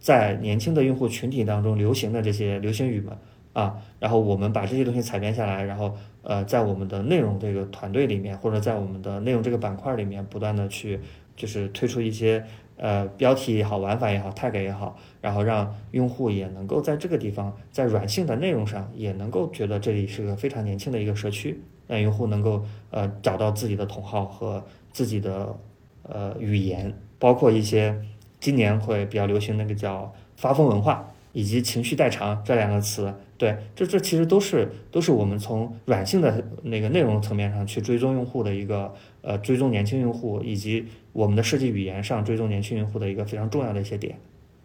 [0.02, 3.20] 在年轻的用户群体当中流行的这些流行语嘛
[3.54, 11.00] 啊，然后我们把这些东西采编下来，然后呃，在我们的内容这个团队里面，或者在我们的内容这个板块里面，不断的去
[11.36, 12.44] 就是推出一些
[12.82, 24.62] 呃标题也好，玩法也好，tag 也好，然后让用户也能够在这个地方，在软性的内容上也能够觉得这里是个非常年轻的一个社区，让用户能够呃找到自己的同号和
[24.92, 25.56] 自己的
[26.04, 26.94] 呃语言。
[27.20, 27.96] 包括一些
[28.40, 33.14] 今年会比较流行那个叫发疯文化以及情绪代偿这两个词。
[33.38, 44.16] 对，这这其实都是都是我们从软性的那个内容层面上去追踪用户的一个呃追踪年轻用户，以及我们的设计语言上追踪年轻用户的一个非常重要的一些点。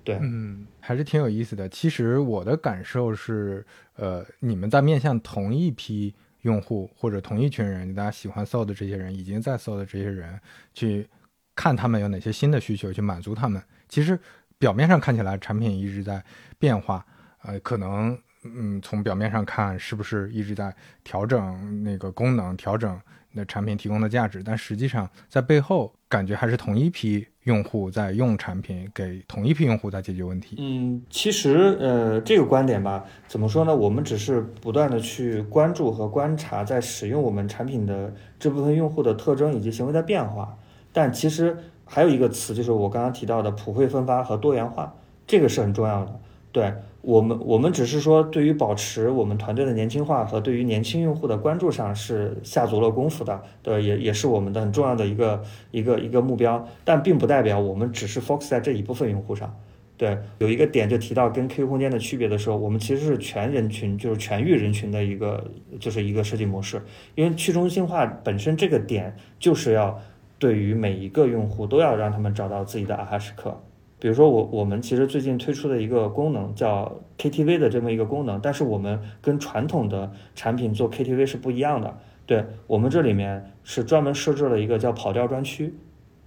[0.04, 1.68] 对，嗯，还是挺有意思的。
[1.68, 10.38] 其实我的感受是，呃，你们在面向同一批用户或者同一群人，大家喜欢搜的这些人，已经在搜的这些人，
[10.74, 11.08] 去
[11.54, 13.60] 看他们有哪些新的需求，去满足他们。
[13.88, 14.16] 其实
[14.58, 16.22] 表面上看起来产品一直在
[16.58, 17.04] 变化，
[17.42, 18.18] 呃，可能。
[18.48, 22.96] 嗯，从表面上看，是不是一直在调整那个功能，调整
[23.32, 24.40] 那产品提供的价值？
[24.40, 30.54] 但实际上，在背后感觉还是同一批用户在用产品，给同一批用户在解决问题。
[30.60, 33.74] 嗯，其实呃，这个观点吧，怎么说呢？
[33.74, 40.56] 我们只是不断的去关注和观察，在使用我们产品的这部分用户的特征以及行为的变化。
[40.92, 44.94] 但其实还有一个词，就是我刚刚提到的普惠分发和多元化，
[45.26, 46.20] 这个是很重要的。
[46.52, 46.74] 对。
[47.02, 56.66] 我们我们只是说，对于保持我们团队的年轻化和对于年轻用户的关注上是下足了功夫的，对，也也是我们的很重要的一个一个一个目标。
[56.82, 59.56] 但并不代表我们只是 focus 在这一部分用户上。
[59.96, 66.82] 对，有一个点就提到跟 QQ 空间的区别的时候，我们其实是全人群，就是全域人群的一个就是一个设计模式。
[67.14, 69.96] 因为去中心化本身这个点就是要
[70.38, 73.60] 对于每一个用户都要让他们找到自己的阿哈时刻。
[73.98, 81.96] 比如说我我们其实最近推出的一个功能叫 KTV 的这么一个功能，但是我们跟传统的产品做 KTV 是不一样的。
[82.26, 85.72] 对我们这里面是专门设置了一个叫跑调专区，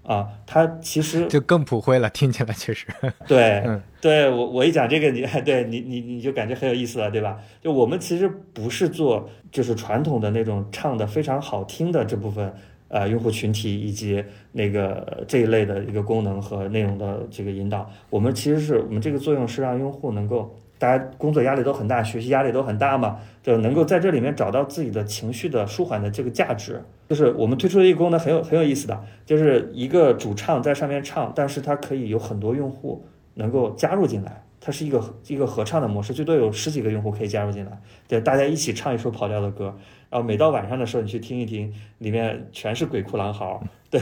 [0.01, 2.87] 啊，它其实就更普惠了， 听起来确实。
[3.27, 3.63] 对，
[4.01, 7.37] 对我我一讲这个你对你你你就感觉很有意思了，对吧？
[7.61, 12.51] 就我们其实不是做就是传统的那种唱的非常好听的这部分。
[12.89, 26.83] 呃，用户群体以及那个这一类的一个功能和内容的这个引导，我们其实是我们这个作用是让用户能够，大家工作压力都很大，学习压力都很大嘛，就能够在这里面找到自己的情绪的舒缓的这个价值。
[27.07, 34.43] 就是我们推出的一个功能很有很有意思的，就是一个主唱在上面唱，但是它可以有很多用户能够加入进来。
[34.61, 37.79] 它是一个一个合唱的模式，最多有十几个用户可以加入进来，
[38.09, 39.73] 对，大家一起唱一首跑调的歌，
[40.09, 44.01] 然后每到晚上的时候你去听一听，里面全是鬼哭狼嚎， 对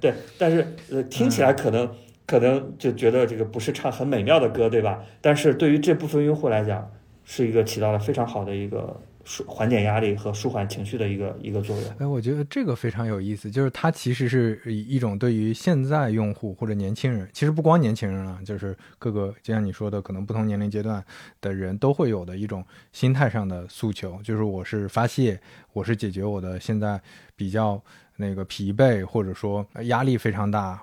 [0.00, 1.88] 对，但是呃听起来可能
[2.26, 5.02] 可能就觉得这个不是唱很美妙的歌，对吧？
[5.20, 6.90] 但是对于这部分用户来讲，
[7.24, 9.00] 是一个起到了非常好的一个。
[9.24, 11.84] 舒缓解压力和舒缓情绪的一个一个作用。
[11.98, 21.02] 哎，我觉得这个非常有意思，就是它其实是一种对于现在用户或者年轻人，其实不光年轻人啊，就是各个就像你说的，可能不同年龄阶段
[21.40, 25.40] 的人都会有的一种心态上的诉求，就是我是发泄，
[25.72, 27.00] 我是解决我的现在
[27.34, 27.82] 比较
[28.16, 30.80] 那个疲惫或者说压力非常大。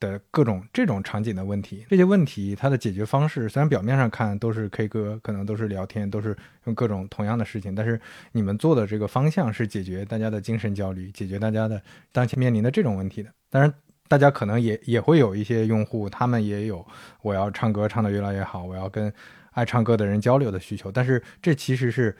[0.00, 8.00] 的各种这种场景的问题，这些问题它的解决方式虽然表面上看都是 K 歌，可能都是聊天，都是用各种同样的事情，但是
[8.32, 11.82] 你们做的这个方向是解决大家的精神焦虑，解决大家的
[12.12, 13.30] 当前面临的这种问题的。
[13.50, 13.72] 当然，
[14.08, 16.86] 大家可能也也会有一些用户，他们也有
[17.22, 19.12] 我要唱歌唱得越来越好，我要跟
[19.52, 22.16] 爱唱歌的人交流的需求，但是这其实是。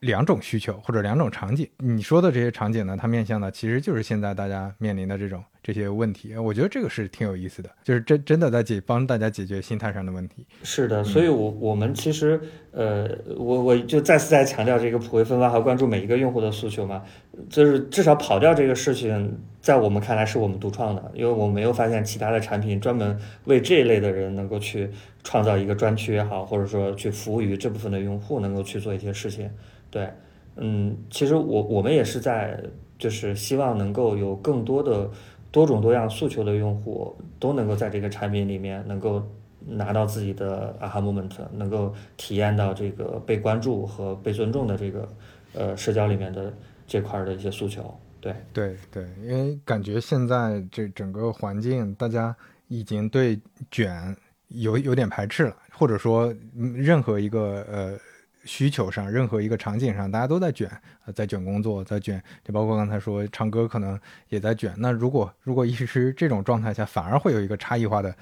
[0.00, 6.36] 两种需求或者两种场景，你说的这些场景呢，它面向的其实就是现在大家面临的这种这些问题。
[6.36, 10.46] 我觉得这个是挺有意思的，就是真真的在解帮大家解决心态上的问题。
[10.62, 12.40] 是的，所以，我我们其实，
[12.70, 17.02] 呃，我我就再次在强调这个普惠分发和关注每一个用户的诉求嘛，
[17.50, 24.88] 就是至少跑调这个事情，在我们看来是我们独创的，因为我没有发现其他的产品专门为这一类的人能够去
[25.24, 29.50] 创造一个专区也好，或者说去服务于这部分的用户能够去做一些事情。
[29.90, 30.08] 对，
[30.56, 32.60] 嗯，其实我我们也是在，
[32.98, 35.10] 就是希望能够有更多的
[35.56, 39.26] 多种多样诉求的用户都能够在这个产品里面能够
[39.58, 45.08] 拿到自己的 aha moment，能够体验到这个被关注和被尊重的这个
[45.54, 46.52] 呃社交里面的
[46.86, 47.82] 这块的一些诉求。
[48.20, 52.36] 对，对对，因为感觉现在这整个环境，大家
[52.68, 53.40] 已经对
[53.70, 54.14] 卷
[54.48, 56.34] 有有点排斥了，或者说
[56.74, 57.98] 任何一个呃。
[58.46, 60.70] 需求上，任何一个场景上，大家都在卷，
[61.04, 64.72] 呃，在卷工作，在卷，就包括刚才说唱歌，可能也在卷。
[64.78, 68.14] 那如果如果一直这种状态下，反而会有一个差异化的，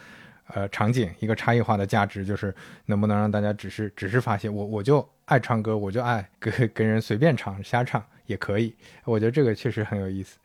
[0.48, 2.54] 呃，场景，一个差异化的价值，就是
[2.86, 8.74] 能不能让大家只是只是发现我我就爱唱歌，我就爱跟跟人随便唱瞎唱也可以。
[9.04, 10.38] 我觉得这个确实很有意思。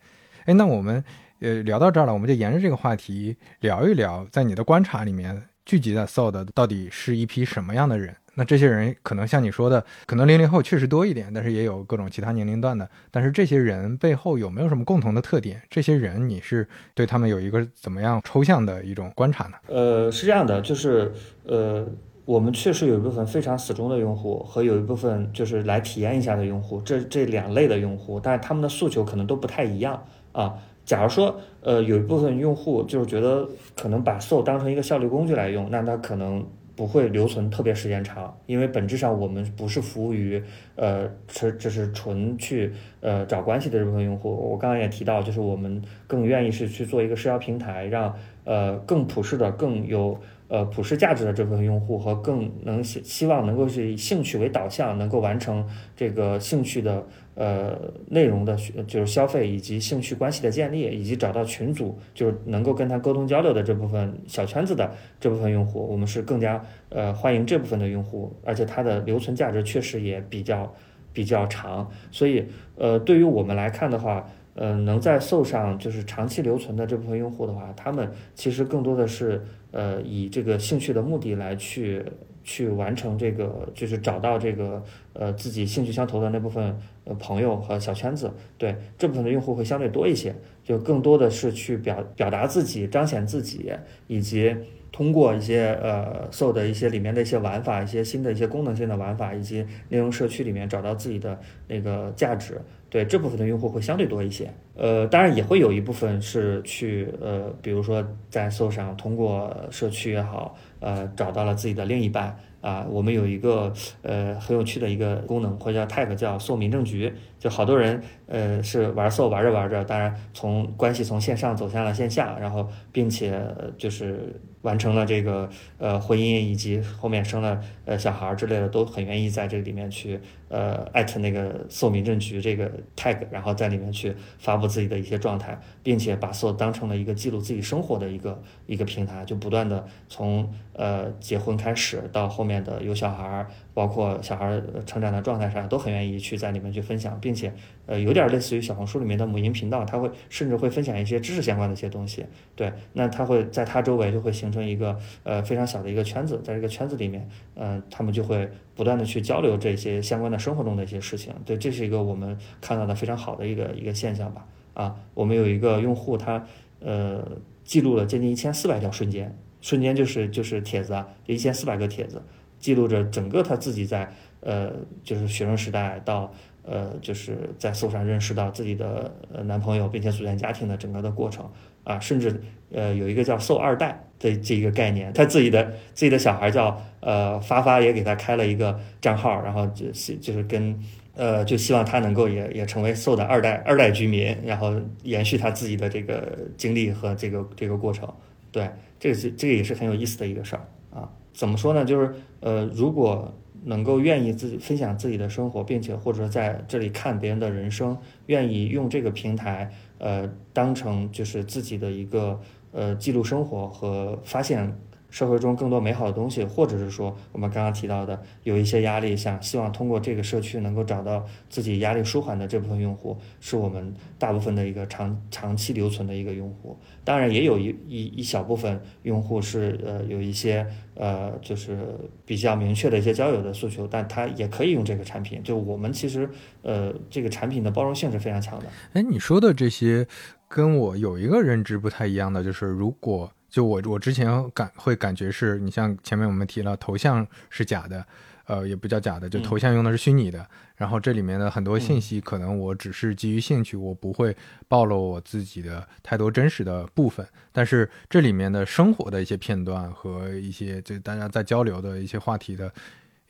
[0.44, 1.02] 哎，那我们
[1.40, 8.16] 呃聊到这儿了，我们就沿着这个话题聊一聊，在你的观察里面，聚集在 Soul 的到底是一批什么样的人？
[8.40, 12.88] 那这些人可能像你说的，可能零零后确实多一点，但是也有各种其他年龄段的。
[13.10, 15.60] 但是这些人背后有没有什么共同的特点？
[15.68, 19.56] 这些人你是对他们有一个怎么样抽象的一种观察呢？
[19.66, 21.12] 呃，是这样的，就是
[21.44, 21.86] 呃，
[22.24, 30.54] 我们确实有一部分非常死忠的用户，和有一部分就是来体验一下的用户，这这两类的用户，但他们的诉求可能都不太一样啊。
[30.86, 36.42] 假如说呃，有一部分用户就是觉得可能把 So 当成一个效率工具来用，那他可能。
[36.80, 40.42] 不会留存特别时间长，因为本质上我们不是服务于，
[40.76, 42.72] 呃，是就是纯去
[43.02, 44.34] 呃找关系的这部分用户。
[44.34, 50.18] 我刚刚也提到，就是我们更愿意是去做一个社交平台，让呃更普适的、更有
[50.48, 57.06] 呃普世价值的这部分用户和更能希希望能够是以兴趣为导向，能够完成这个兴趣的。
[57.40, 57.74] 呃，
[58.10, 58.54] 内容的
[58.86, 70.70] 就是消费以及兴趣关系的建立，以及找到群组，就是能够跟他沟通交流的这部分小圈子的这部分用户，我们是更加呃欢迎这部分的用户，而且它的留存价值确实也比较
[71.14, 72.44] 比较长，所以
[72.76, 82.04] 呃，对于我们来看的话，呃，能在 SO 上就是长期留存的这部分用户的话，他们其实更多的是呃以这个兴趣的目的来去。
[82.42, 84.82] 去完成这个，就是找到这个
[85.12, 90.34] 呃自己兴趣相投的那部分呃朋友和小圈子，对这部分的用户会相对多一些，
[90.64, 93.72] 就更多的是去表表达自己、彰显自己，
[94.06, 94.56] 以及
[94.92, 101.38] 通过一些呃 SO 的一些里面的一些玩法、一些新的一些功能性的玩法，以及内容社区里面找到自己的
[101.68, 102.60] 那个价值。
[102.88, 110.56] 对这部分的用户会相对多一些，呃，当然也会有一部分是去呃，比如说在 SO 上通过社区也好。
[110.80, 112.86] 呃，找到了自己的另一半啊！
[112.88, 113.70] 我们有一个
[114.00, 117.12] 呃很有趣的一个功能，或叫 tag，叫 “SO 民政局”。
[117.38, 123.38] 就好多人呃是玩 SO 玩着玩着，当然从关系从线上走向了线下，然后并且
[123.76, 125.48] 就是完成了这个
[125.78, 140.52] 呃婚姻，以及后面生了呃小孩之类的，都很愿意在这个里面去呃艾特那个 SO 民政局这个 tag，然后在里面去发布自己的一些状态，并且把 SO 当成了一个记录自己生活的一个一个平台，就不断的从。
[140.72, 143.50] 呃，结婚开始到后面的有小孩儿，
[143.80, 147.50] 包括小孩儿成长的状态上，都很愿意去在里面去分享，并且，
[147.86, 152.26] 呃，有点类似于小红书里面的母婴频道，他会甚至会分享一些知识相关的一些东西。
[152.54, 161.32] 对，那他会在他周围就会形成一个呃非常小的一个圈子，在这个圈子里面，嗯，他们就会不断的去交流这些相关的生活中的一些事情。
[161.46, 164.44] 对，这是一个我们看到的非常好的一个一个现象吧。
[164.74, 166.44] 啊，我们有一个用户，他
[166.80, 167.26] 呃
[167.64, 169.34] 记录了接近一千四百条瞬间。
[169.62, 172.22] 瞬间就是就是帖子啊，就一千四百个帖子，
[172.60, 174.08] 记录着整个他自己在
[174.40, 174.70] 呃
[175.02, 176.32] 就是学生时代到
[176.62, 181.50] 呃就是在搜上认识到自己的呃男朋友，并且组建家庭的整个的过程
[181.82, 182.40] 啊，甚至
[182.70, 190.78] 呃有一个叫“搜二代”的这一个概念，他自己的自己的小孩叫呃发发也给他开了一个账号，然后就是就是跟
[191.16, 198.08] 呃就希望他能够也也成为搜的二代二代居民，然后延续他自己的这个经历和这个这个过程，
[198.52, 198.68] 对。
[199.02, 201.86] 这个是这个也是很有意思的一个事儿啊，怎么说呢？
[201.86, 203.32] 就是呃，如果
[203.64, 212.40] 能够愿意自己分享自己的生活，并且或者说在这里看别人的人生，愿意用这个平台呃当成就是自己的一个
[212.72, 214.76] 呃记录生活和发现。
[215.10, 226.78] 社会中更多美好的东西，或者是说我们刚刚提到的有一些压力，想希望通过这个社区能够找到自己压力舒缓的这部分用户，是我们大部分的一个长长期留存的一个用户。
[227.04, 231.78] 当然，也有一一一小部分用户是呃有一些呃就是
[232.24, 235.42] 比较明确的一些交友的诉求，但他也可以用这个产品。
[235.42, 236.30] 就我们其实
[236.62, 238.66] 呃这个产品的包容性是非常强的。
[238.92, 240.06] 哎，你说的这些
[240.48, 243.32] 跟我有一个认知不太一样的，就是如果。
[243.50, 248.06] 就我我之前感会感觉是你像前面我们提了头像是假的，
[248.46, 250.46] 呃也不叫假的，就头像用的是虚拟的，
[250.76, 254.36] 然后这里面的很多信息可能我只是基于兴趣，我不会
[254.68, 262.72] 暴露我自己的太多真实的部分，但是这里面的生活的一些片段和一些就大家在交流的一些话题的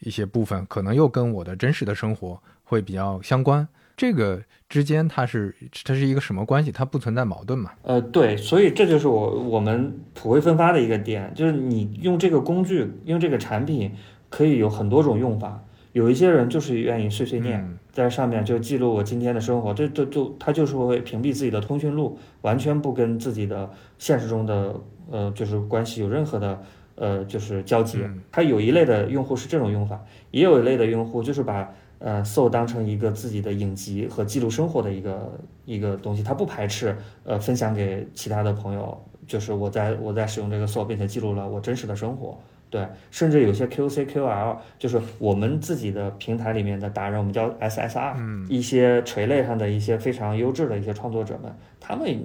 [0.00, 3.66] 一些部分，可能又跟我的真实的生活会比较相关。
[4.00, 6.72] 这个之间它是它是一个什么关系？
[6.72, 7.72] 它不存在矛盾嘛？
[7.82, 13.92] 呃，对，所以这就是我我们普惠分发的一个点，就是你用这个工具，用这个产品，
[14.30, 15.62] 可以有很多种用法。
[15.92, 24.74] 有一些人就是愿意碎碎念，在上面就记录我今天的生活，这这就他就是会屏蔽自己的通讯录，完全不跟自己的现实中的
[25.10, 26.62] 呃就是关系有任何的
[26.94, 27.98] 呃就是交集。
[28.32, 31.70] 他有一类的用户是这种用法，也有一类的用户就是把。
[32.00, 42.36] 呃，so 当成一个自己的影集和记录生活的一个一个东西，他不排斥呃分享给其他的朋友，就是我在我在使用这个 SO，并且记录了我真实的生活。
[42.70, 52.24] 对，甚至有些 QC、QL，就是我们自己的平台里面的达人，我们叫 SSR，嗯一些垂类上的一些非常优质的一些创作者们，他们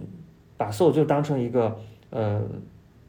[0.56, 1.76] 把 SO 就当成一个
[2.12, 2.42] 呃，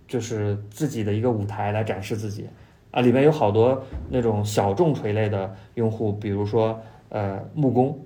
[0.08, 2.46] 就是自己的一个舞台来展示自己
[2.90, 3.00] 啊。
[3.00, 7.98] 里面有好多那种小众垂类的用户，比如说呃木工，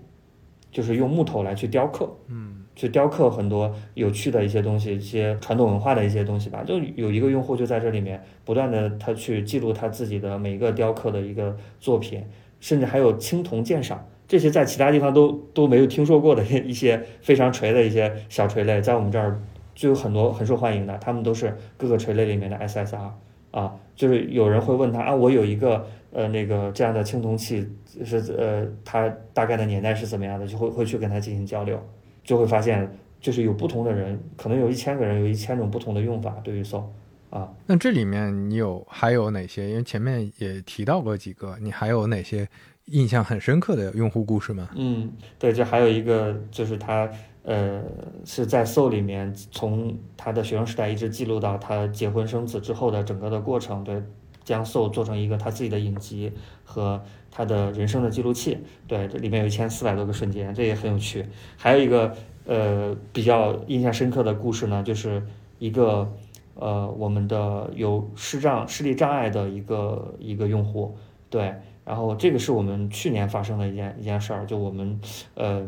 [0.71, 6.65] 就是用木头来去雕刻，嗯去雕刻很多有趣的一些东西，一些传统文化的一些东西吧。
[6.65, 12.25] 就有一个用户就在这里面不断的他去记录他自己的每一个雕刻的一个作品，
[12.59, 19.43] 甚至还有青铜鉴赏，这些在其他地方都都没有听说过的一些非常垂的一些小垂类，在我们这儿
[19.75, 23.11] 就有很多很受欢迎的，他们都是各个垂类里面的 SSR
[23.51, 27.69] 啊，就是有人会问他啊，我有一个呃那个这样的青铜器
[28.03, 31.79] 是呃它大概的年代是怎么样的，就会会去跟他进行交流。
[32.25, 32.91] 就会发现，
[33.21, 36.83] 就是有不同的人，可能有一千个人，有一千种不同的用法对于 SO
[37.29, 37.53] 啊。
[37.67, 39.69] 那这里面你有还有哪些？
[39.69, 42.49] 因为前面也提到过几个，你还有哪些
[42.87, 44.71] 印象很深刻的用户故事吗？
[44.77, 47.07] 嗯，对，这还有一个就是他
[47.51, 47.83] 呃
[48.25, 54.01] 是在 Soul 里面，从他的学生时代一直记录到他结婚生子之后的整个的过程，对，
[54.45, 56.33] 将 Soul 做成一个他自己的影集
[56.63, 58.59] 和他的人生的记录器。
[58.87, 61.27] 对，这里面有一千四百多个瞬间，这也很有趣。
[61.57, 65.27] 还有一个呃比较印象深刻的故事呢，就是
[65.59, 66.09] 一个
[66.55, 70.97] 呃我们的有视障视力障碍的一个一个用户，
[71.29, 75.01] 对，然后这个是我们去年发生的一件一件事儿，就我们
[75.35, 75.67] 呃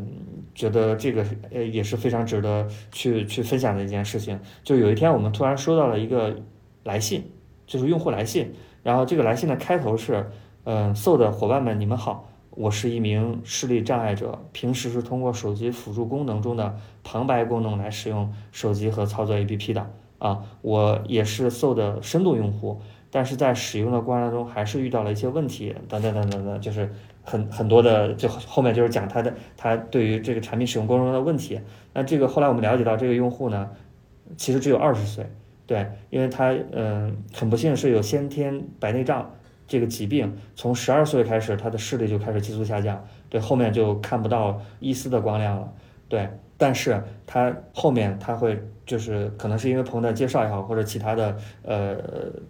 [0.55, 4.39] 觉得这个呃也是非常值得去去分享的一件事情。
[4.63, 6.35] 就有一天我们突然收到了一个
[6.83, 7.23] 来信，
[7.65, 8.53] 就是用户来信，
[8.83, 10.29] 然后这个来信的开头是，
[10.63, 12.29] 嗯、s o 的伙伴们你们好。
[12.55, 19.89] 我是一名视力障碍者，平时是通过手机辅助功能中的旁白功能来使用手机和操作 APP 的
[20.19, 20.43] 啊。
[20.61, 22.79] 我也是 SO 的深度用户，
[23.15, 26.91] 但是在使用的过程当中还是遇到了一些问题，等等等等等，就是
[27.21, 31.61] 很很多的，就后面就是讲他的他对于这个产品使用过程中的问题。
[31.93, 33.69] 那这个后来我们了解到，这个用户呢，
[34.35, 35.29] 其实只有二十岁，
[35.67, 39.31] 对，因为他嗯、很不幸是有先天白内障。
[39.65, 45.71] 这个疾病从十二岁开始，他的视力就开始急速下降，对，后面就看不到一丝的光亮了，
[46.09, 46.27] 对。
[46.57, 51.97] 但是他后面他会就是可能是因为朋友的介绍也好，或者其他的呃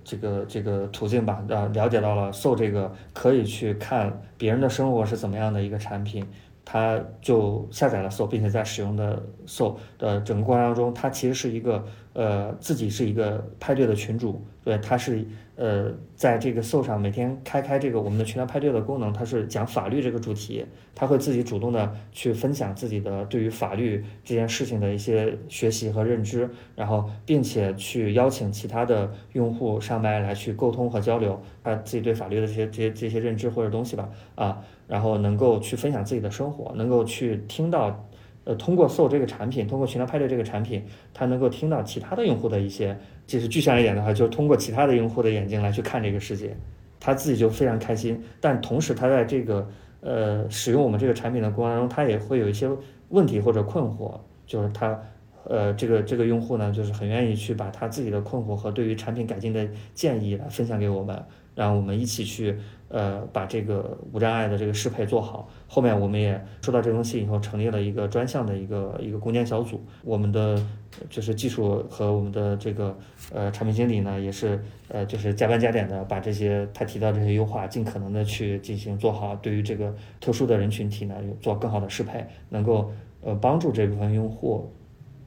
[0.03, 6.25] 这个这个途径吧，呃了解到了 SO 这个可以去看别人的生活是怎么样的一个产品，
[6.65, 15.25] 他就下载了 SO，并且在使用的 SO 的整个过程当中，他其实是一个呃自己是一个派对的群主，对，他是。
[15.55, 38.09] 呃，在这个 SO 上每天开开这个我们的群聊派对的功能，它是讲法律这个主题，他会自己主动的去分享自己的对于法律这件事情的一些学习和认知，然后并且去邀请其他的用户上麦来去沟通和交流他自己对法律的这些这些这些认知或者东西吧，啊，然后能够去分享自己的生活，能够去听到。
[38.45, 40.83] 呃，通过 SO 这个产品，通过群聊派对这个产品，
[41.13, 46.53] 他能够听到其他的用户的一些，就是具象一点的话，就是通过其他的用户的眼睛来去看这个世界，
[46.99, 48.21] 他自己就非常开心。
[48.41, 49.65] 但同时，他在这个
[50.01, 52.69] 呃使用我们这个产品的过程当中，他也会有一些
[53.09, 54.99] 问题或者困惑，就是他
[55.45, 61.23] 呃这个这个用户呢，就是很愿意去把他自己的困惑和对于产品改进的建议来分享给我们，
[61.55, 62.57] 让我们一起去。
[62.93, 65.49] 呃，把这个无障碍的这个适配做好。
[65.67, 69.83] 后面我们也收到这封信以后，成立了一个专项的一个一个攻坚小组。
[70.03, 70.63] 我们的
[71.09, 72.95] 就是技术和我们的这个
[73.33, 79.35] 呃产品经理呢，也是呃就是加班加点的把这些他提到这些优化，尽可能的去进行做好。
[79.37, 79.91] 对于这个
[80.21, 84.71] 特殊的人群体呢，有做更好的适配，能够呃帮助这部分用户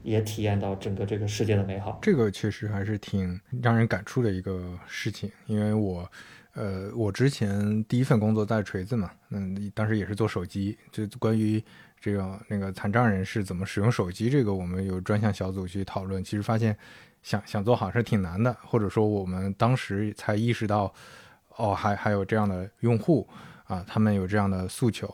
[0.03, 1.99] 也体验到整个这个世界的美好。
[2.01, 6.09] 这个确实还是挺让人感触的一个事情，因为我。
[6.57, 11.63] 呃，我之前第一份工作在锤子嘛，嗯，当时也是做手机，就关于
[12.01, 16.23] 这个那个残障人士怎么使用手机，这个我们有专项小组去讨论。
[16.23, 16.75] 其实发现
[17.21, 20.91] 想想做好是挺难的，或者说我们当时才意识到，
[21.57, 23.29] 哦，还还有这样的用户
[23.65, 25.13] 啊，他们有这样的诉求。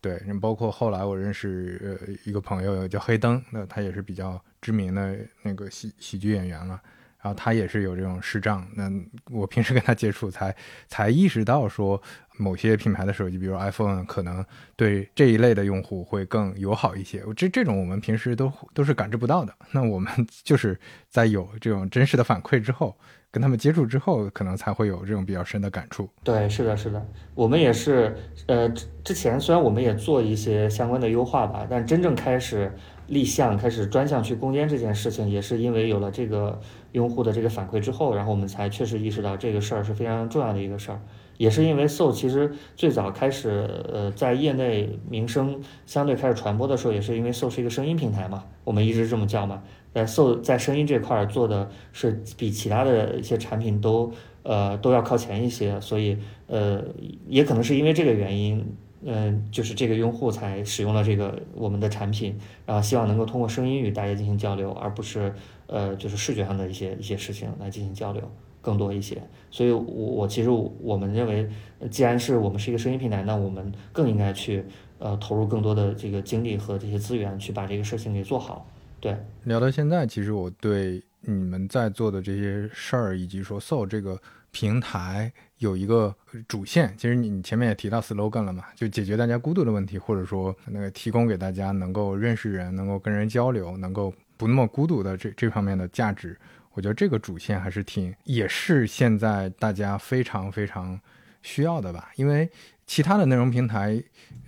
[0.00, 6.82] 对，包括后来我认识呃一个朋友叫黑灯，那他也是比较知名的那个喜喜剧演员了。
[7.22, 8.90] 然后他也是有这种视障，那
[9.30, 10.54] 我平时跟他接触才
[10.88, 12.02] 才意识到说，
[12.36, 14.44] 某些品牌的手机，比如 iPhone，可能
[14.74, 17.22] 对这一类的用户会更友好一些。
[17.36, 19.54] 这这种我们平时都都是感知不到的。
[19.70, 20.10] 那我们
[20.42, 22.98] 就是在有这种真实的反馈之后，
[23.30, 26.10] 跟他们接触之后，可能才会有这种比较深的感触。
[26.24, 27.06] 对，是的，是的，
[27.36, 28.16] 我们也是，
[28.48, 28.68] 呃，
[29.04, 32.74] 之前虽然我们也做一些相关的优化吧，但真正开始
[33.06, 36.60] 立项、开始专项去攻坚这件事情，也是因为有了这个
[36.92, 41.00] 用户的这个反馈之后，然后我们才确实意识到这个事儿是非常重要的一个事儿。
[41.38, 49.62] 也是因为 So 其实最早开始，呃，在业内名声相对开始传播的时候，也是因为 So 是一个声音平台嘛，我们一直这么叫嘛。
[49.94, 54.12] 呃，So 在声音这块儿做的是比其他的一些产品都，
[54.42, 56.16] 呃，都要靠前一些，所以，
[56.46, 56.84] 呃，
[57.28, 58.64] 也可能是因为这个原因，
[59.04, 65.34] 嗯，就是这个用户才使用了这个我们的产品，然后希望能够通过声音与大家进行交流，而不是，
[65.72, 68.22] 呃，就是视觉上的一些一些事情来进行交流。
[68.64, 69.20] 更多一些，
[69.50, 71.50] 所以，我我其实我们认为，
[71.90, 74.64] 既然是我们是一个声音平台，那我们更应该去
[75.00, 78.64] 呃投入更多的这个精力和这些资源，去把这个事情给做好。
[79.00, 84.16] 对，聊到现在，其实我对你们在做的这些事儿，以及说 So 这个
[84.52, 86.14] 平台有一个
[86.46, 96.36] 主线，其实你你前面也提到 slogan 了嘛，就解决大家孤独的问题，或者说那个提供给大家能够认识人，能够跟人交流，能够不那么孤独的这这方面的价值。
[96.72, 100.98] 我觉得这个主线还是挺，也是现在大家非常非常
[101.42, 102.10] 需要的吧。
[102.16, 102.50] 因为
[102.84, 104.02] 其他的内容平台，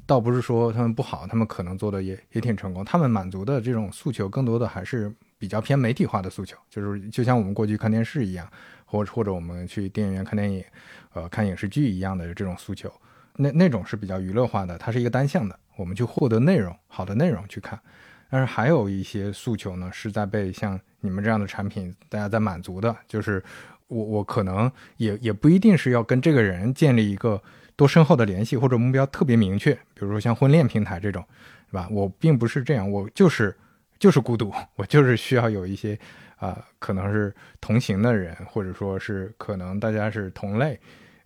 [0.05, 2.85] 倒不是说他们不好，他们可能做的也也挺成功。
[2.85, 8.51] 他们满足的这种诉求，更多的还是比较偏媒体化的诉求，就是就像我们过去看电视一样，
[8.85, 10.65] 或者或者我们去电影院看电影，
[11.13, 12.93] 呃，看影视剧一样的这种诉求。
[13.37, 17.79] 那那种是比较娱乐化的，它是一个单向的，我们去获得内容，好的内容去看。
[18.35, 23.41] 但是还有一些诉求呢，是在被像你们这样的产品大家在满足的，就是
[23.87, 27.41] 我我可能也也不一定是要跟这个人建立一个
[27.77, 31.25] 多深厚的联系，或者目标特别明确，比如说像婚恋平台这种，
[31.71, 31.87] 是吧？
[31.93, 33.57] 我并不是这样，我就是
[34.01, 35.97] 就是孤独，我就是需要有一些
[36.35, 40.77] 啊，可能是同行的人，或者说是可能大家是同类，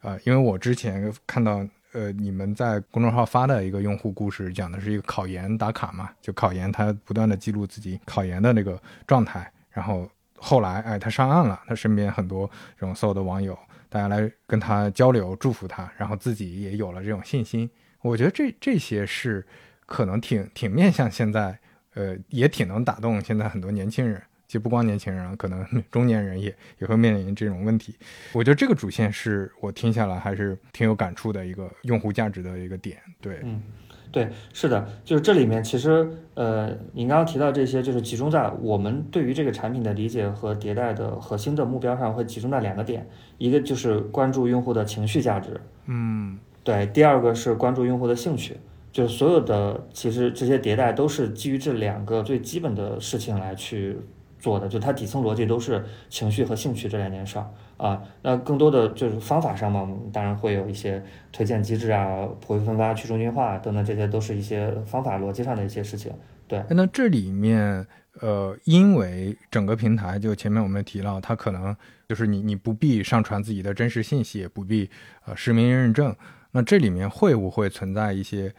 [0.03, 1.67] 啊，因为我之前看到。
[1.93, 6.11] 呃，你们在公众号发的一个用户故事，讲的是一个考研打卡嘛？
[6.21, 9.51] 就考研，他不断的记录自己考研的那个状态。
[9.71, 13.59] 然后后来，哎，他上岸了，他身边很多这种所有的网友，
[13.89, 17.69] 大家来跟他交流，祝福他，然后自己也有了这种信心。
[18.03, 19.47] 我觉得这这些是
[19.87, 21.59] 可能挺挺面向现在，
[21.95, 24.23] 呃，也挺能打动现在很多年轻人。
[24.49, 27.95] 其实不光年轻人啊，可能 中年人也也会面临这种问题。
[28.33, 32.97] 我觉得这个主线是我听下来还是挺有感触的一个用户价值的一个点。
[33.21, 33.63] 对，嗯，
[34.11, 48.57] 对，是的，就是这里面其实呃，您刚刚提到这些，就是集中在我们对于这个产品的理解和迭代的核心的目标上，会集中在两个点，一个就是关注用户的情绪价值，嗯，对，第二个是关注用户的兴趣，
[48.91, 53.99] 就是所有的其实这些迭代都是基于这两个最基本的事情来去。
[54.39, 66.13] 做的就它底层逻辑都是情绪和兴趣这两件事儿啊，那更多的就是方法上嘛，当然会有一些推荐机制啊、普惠分发、去中心化等等，这些都是一些方法逻辑上的一些事情。
[66.47, 67.87] 对，那这里面
[68.21, 71.77] 呃，因为整个平台就前面我们提到，它可能
[72.09, 74.91] 就是你你不必上传自己的真实信息，也不必
[75.25, 76.15] 呃实名认证，
[76.53, 78.53] 那这里面会不会存在一些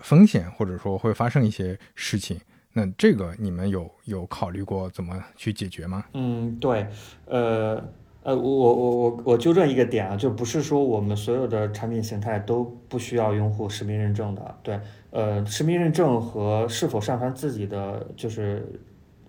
[0.00, 2.40] 风险，或者说会发生一些事情？
[2.76, 6.04] 那这个你们有有考虑过怎么去解决吗？
[6.12, 6.86] 嗯，对，
[7.26, 7.80] 呃
[8.24, 14.54] 呃，我我我我我纠正一个点啊，就不是说我们所有的产品形态都不需要用户实名认证的。
[14.62, 18.66] 对，呃，实名认证和是否上传自己的就是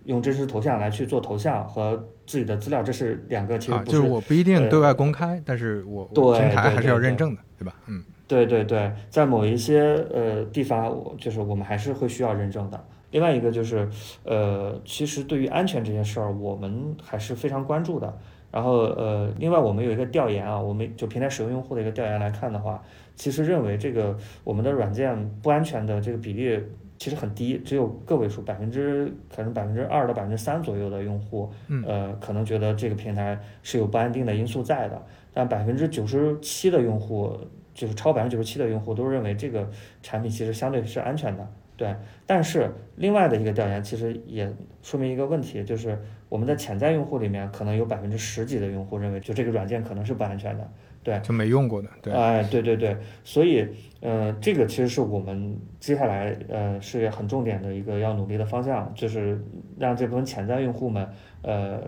[0.06, 3.92] 用真实头像来去做头像和自己的资料，这是两个其实不是。
[3.92, 7.76] 就是我不一定对外公开，但是我平台还是要认证的，对吧？
[7.86, 12.84] 嗯，对对对，在某一些呃地方，我就是我们还是会需要认证的。
[13.16, 13.88] 另外一个就是，
[14.26, 18.14] 呃，其实对于安全这件事儿，我们还是非常关注的。
[18.52, 22.84] 然后，呃，另外我们有一个调研啊，我们就平台使用用户的一个调研来看的话，
[23.16, 26.62] 其实认为这个我们的软件不安全的这个比例
[26.98, 31.50] 其实很低，只有个位数，百分之可能百分之二到百分之三左右的用户，
[31.88, 35.02] 呃，可能觉得这个平台是有不安定的因素在的。
[35.34, 37.32] 但百分之九十七的用户，
[37.74, 39.70] 就是超百分之九十七的用户都认为这个
[40.04, 41.50] 产品其实相对是安全的。
[41.78, 41.96] 对，
[42.26, 44.52] 但是另外的一个调研其实也
[44.82, 46.00] 说明一个问题，就是
[46.30, 50.72] 我们的潜在用户里面可能有百分之十几的用户认为，就这个软件可能是不安全的，
[51.04, 53.68] 对，就没用过的，对，哎，对对对，所以，
[54.00, 59.38] 呃，这个其实是我们接下来呃是很重点的一个要努力的方向，就是
[59.78, 61.06] 让这部分潜在用户们，
[61.42, 61.82] 呃，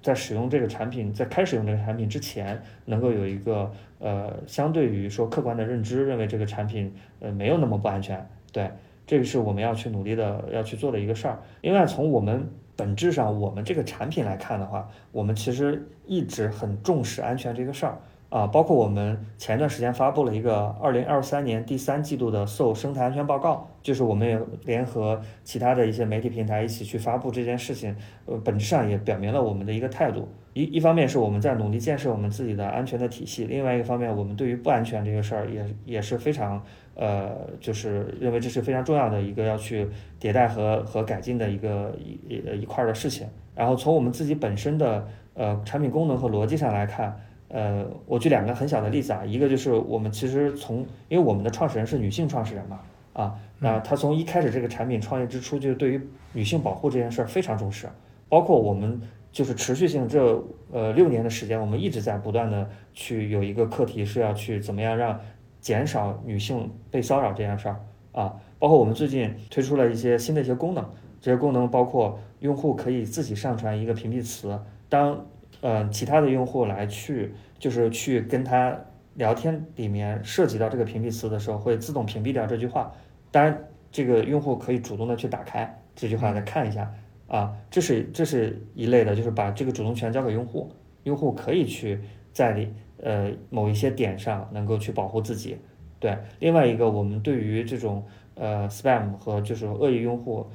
[0.00, 8.26] 在使用这个产品，在开始用这个产品之前，能够有一个呃相对于说客观的认知，认为这个产品呃没有那么不安全。
[8.52, 8.70] 对，
[9.06, 11.42] 这个是我们要去努力的要去做的一个事儿。
[11.60, 17.98] 另外，从我们本质上，我们这个产品来看的话，我们其实一直很重视安全这个事儿。
[18.30, 27.94] 啊，包括我们前段时间发布了一个二零二三年第三季度的 SO 生态安全报告，就是我们也联合其他的一些媒体平台一起去发布这件事情，
[28.26, 30.28] 呃，本质上也表明了我们的一个态度。
[30.52, 36.60] 一一方面是我们在努力建设我们自己的安全的体系，另外一方面，我们对于不安全这个事儿也也是非常
[36.94, 39.88] 呃，就是认为这是非常重要的一个要去
[40.20, 43.26] 迭代和和改进的一个一一一块的事情。
[43.54, 47.20] 然后从我们自己本身的呃产品功能和逻辑上来看。
[47.48, 50.78] 呃，我举两个很小的例子啊，一个就是我们其实从，
[51.08, 52.80] 因为我们的创始人是女性创始人嘛，
[53.12, 56.00] 啊，那她从一开始这个产品创业之初，就对于
[56.32, 57.86] 女性保护这件事儿非常重视，
[58.28, 60.42] 包括我们就是持续性这
[60.72, 65.20] 呃六年的时间，我们一直在不断的去有一个课题是要去怎么样让
[65.64, 67.80] 减少女性被骚扰这件事儿
[68.12, 70.84] 啊，包括我们最近推出了一些新的一些功能，
[71.20, 75.26] 这些功能包括用户可以自己上传一个屏蔽词，当。
[75.60, 78.78] 呃，其他的用户来去，就是去跟他
[79.14, 82.92] 聊天里面涉及到这个屏蔽词的时候，会自动屏蔽掉这句话。
[83.30, 86.92] 当然，这个用户可以主动的去打开这句话来看一下
[87.28, 90.70] 啊，这是这是一类的，就是把这个主动权交给用户，
[91.04, 91.98] 用户可以去
[92.30, 92.70] 在里
[93.04, 95.56] 呃某一些点上能够去保护自己。
[96.00, 100.50] 对，另外一个，我们对于这种呃 spam 和就是恶意用户，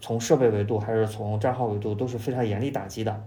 [0.00, 3.24] 从设备维度还是从账号维度都是非常严厉打击的。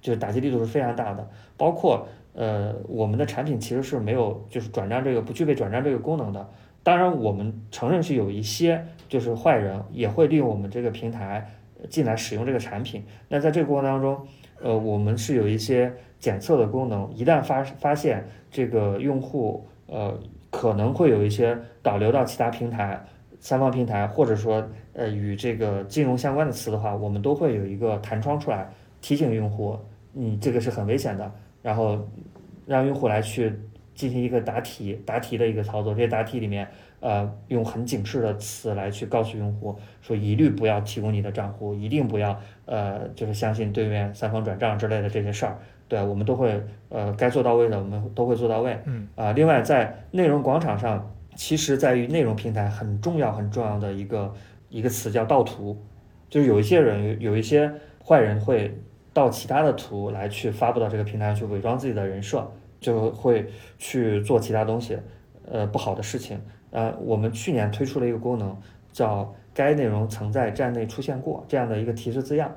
[0.00, 6.48] 就是打击力度是非常大的，包括呃我们的产品其实是没有就是转账这个不具备转账这个功能的。
[6.82, 11.50] 当然我们承认是有一些就是坏人也会利用我们这个平台
[11.90, 13.04] 进来使用这个产品。
[13.28, 14.26] 那在这个过程当中，
[14.62, 20.18] 呃我们是有一些检测的功能，一旦发发现这个用户呃
[20.50, 23.02] 可能会有一些导流到其他平台、
[23.38, 28.68] 三方平台，或者说呃与这个金融相关的词的话，我们都会有一个弹窗出来
[29.00, 29.78] 提醒用户。
[30.12, 31.32] 你这个是很危险的，
[31.62, 31.98] 然后
[32.66, 33.52] 让用户来去
[34.00, 36.66] 进行一个答题答题的一个操作，这些答题里面，
[37.00, 48.78] 呃，用很警示的词来去告诉用户说，一律不要提供你的账户，一定不要呃，就是相信对面三方转账之类的这些事儿，对我们都会呃该做到位的，我们都会做到位。
[48.86, 54.32] 嗯啊，另外在内容广场上，其实在于内容平台很重要很重要的一个
[54.70, 55.76] 一个词叫盗图，
[56.30, 57.70] 就是有一些人有一些
[58.02, 58.74] 坏人会。
[59.12, 62.48] 盗其他的图来去发布到这个平台去伪装自己的人设，
[62.80, 63.46] 就会
[63.78, 64.98] 去做其他东西，
[65.50, 66.40] 呃不好的事情。
[66.70, 68.56] 呃，我们去年推出了一个功能，
[68.92, 72.52] 叫该内容曾在站内出现过这样的一个提示字样，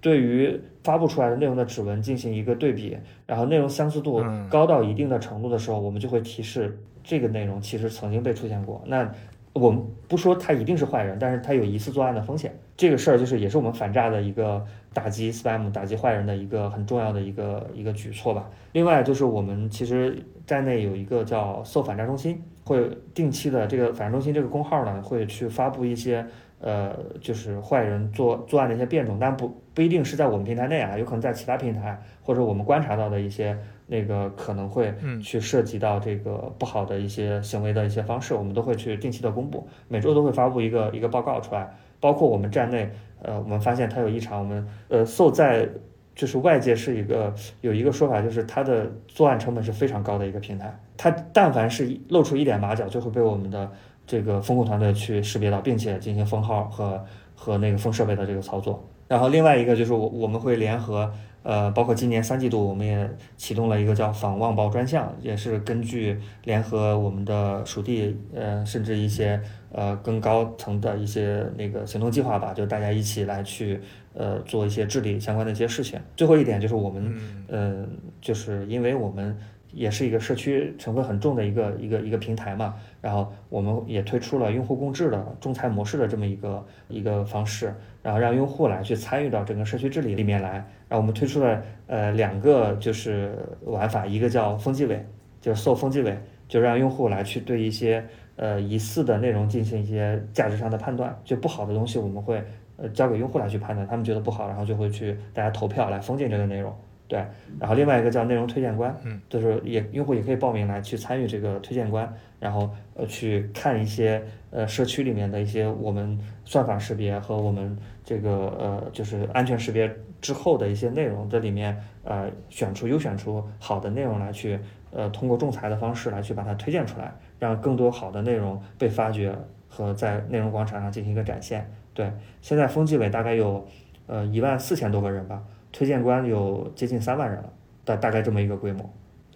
[0.00, 8.82] 对于发布出来的内容的指纹进行一个对比，然后内容相似度高到一定的程度的时候，我们就会提示这个内容其实曾经被出现过。
[8.86, 9.12] 那
[9.58, 12.56] 我们不说他一定是坏人，但是他有疑似作案的风险。
[12.76, 14.64] 这个事儿就是也是我们反诈的一个。
[14.94, 18.50] 打击 spam、打击坏人的一个很重要的一个一个举措吧。
[18.72, 26.26] 另外就是我们其实站内有一个叫“搜反诈中心”，会定期的这个反诈中心这个公号呢，会去发布一些
[26.58, 33.56] 呃，就是坏人做作案的一些变种，但不不一定是在我们平台内啊，有可能在其他平台或者我们观察到的一些
[33.90, 42.88] 那个可能会去涉及到这个不好的一些行为的一些方式，我们都会去定期的公布，每周都会发布一个一个报告出来，包括我们站内。
[43.20, 45.68] 呃，我们发现它有异常，我们呃，So 在
[46.14, 53.68] 就是外界是一个有一个说法，就是它的作案成本是非常高的一个平台，它但凡是露出一点马脚，就会被我们的
[54.06, 58.86] 这个风控团队去识别到，并且进行封号和和那个封设备的这个操作。
[59.08, 61.10] 然后另外一个就是我我们会联合。
[61.48, 69.40] 呃，包括今年三季度，我们也启动了一个叫“访望报”专项，也是根据联合我们的属地，呃，甚至一些
[69.72, 73.80] 呃更高层的一些那个行动计划吧，就大家一起来去
[74.12, 75.98] 呃做一些治理相关的一些事情。
[76.14, 77.18] 最后一点就是我们，
[77.48, 77.88] 呃，
[78.20, 79.34] 就是因为我们。
[79.70, 90.66] 也是一个社区成分很重的一个一个一个平台嘛，然后我们也推出了用户共治的仲裁模式的这么一个一个方式，然后让用户来去参与到整个社区治理里面来。
[90.88, 95.04] 然后我们推出了呃两个就是玩法，一个叫风纪委，
[95.40, 96.18] 就是搜风纪委，
[96.48, 98.02] 就让用户来去对一些
[98.36, 102.42] 呃疑似的内容进行一些价值上的判断，就不好的东西我们会
[102.76, 106.74] 呃交给用户来去判断，他们觉得不好，然后就会去大家投票来封禁这个内容。
[107.06, 107.24] 对，
[107.58, 112.06] 然后另外一个叫内容推荐官，嗯，就是也用户也可以报名来去参与这个推荐官，
[112.38, 117.74] 然后呃去看一些呃社区里面的一些我们算法识别和我们
[118.04, 119.90] 这个呃就是安全识别
[120.20, 124.58] 之后的一些内容，这里面呃选出优选出好的内容来去
[124.90, 129.34] 呃通过仲裁的方式来去把它推荐出来，让更多好的内容被发掘
[129.68, 131.70] 和在内容广场上进行一个展现。
[131.94, 133.66] 对，现在风纪委大概有
[134.06, 135.42] 呃一万四千多个人吧。
[135.70, 137.52] 推荐官有接近三万人了，
[137.84, 138.90] 大大概这么一个规模，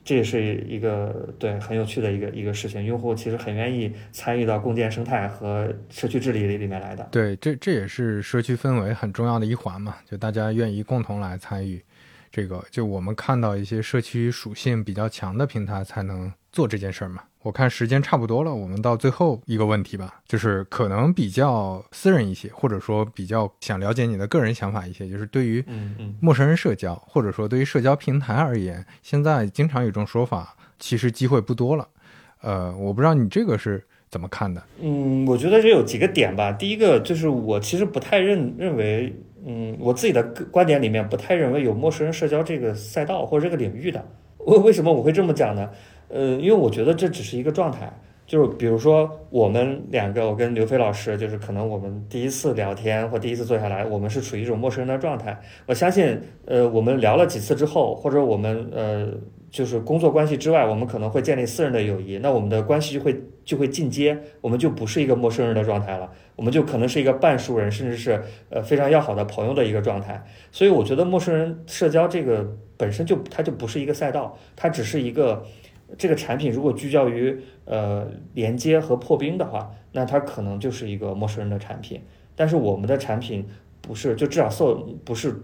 [0.04, 2.84] 这也是一个对很有趣的一个一个事情。
[2.84, 7.08] 用户其实很愿意参与到共建生态和社区治理里里面来的。
[7.10, 11.82] 对，这这也是社区氛围很重要的一环嘛，就大家愿意共同来参与。
[12.32, 17.22] 这个就我们看到一些社区属性比较强的平台才能做这件事儿嘛。
[17.42, 25.62] 我看时间差不多了，我们到最后一个问题吧，就是可能比较私人一些，或者说比较想了解你的个人想法一些，就是对于
[26.20, 31.88] 陌生人社交，或者说对于社交平台而言，现在经常有一种说法，其实机会不多了。
[32.42, 34.62] 呃，我不知道你这个是怎么看的？
[34.80, 36.52] 嗯，我觉得这有几个点吧。
[36.52, 39.12] 第一个就是我其实不太认认为，
[39.44, 44.04] 嗯，我自己的观点里面不太认为有陌生人社交这个赛道或者这个领域的。
[44.38, 45.70] 为为什么我会这么讲呢？
[46.08, 47.92] 呃，因为我觉得这只是一个状态，
[48.26, 55.40] 就是比如说我们两个，我跟刘飞老师，就是可能我们第一次聊天或第一次坐下来，我们是处于一种陌生人的状态。
[55.66, 59.08] 我相信，呃，我们聊了几次之后，或者我们呃，
[59.50, 70.24] 就是工作关系之外，我们可能会建立私人的友谊，那我们的关系就会就会进阶，我们就不是一个陌生人的状态了，我们就可能是一个半熟人，甚至是呃非常要好的朋友的一个状态。
[70.50, 75.44] 所以我觉得陌生人社交这个本身就它就不是一个赛道，它只是一个。
[75.98, 82.00] 这个产品如果聚焦于呃连接和破冰的话，那它可能就是一个陌生人的产品。
[82.34, 83.46] 但是我们的产品
[83.82, 84.72] 不是，就至少 so
[85.04, 85.42] 不是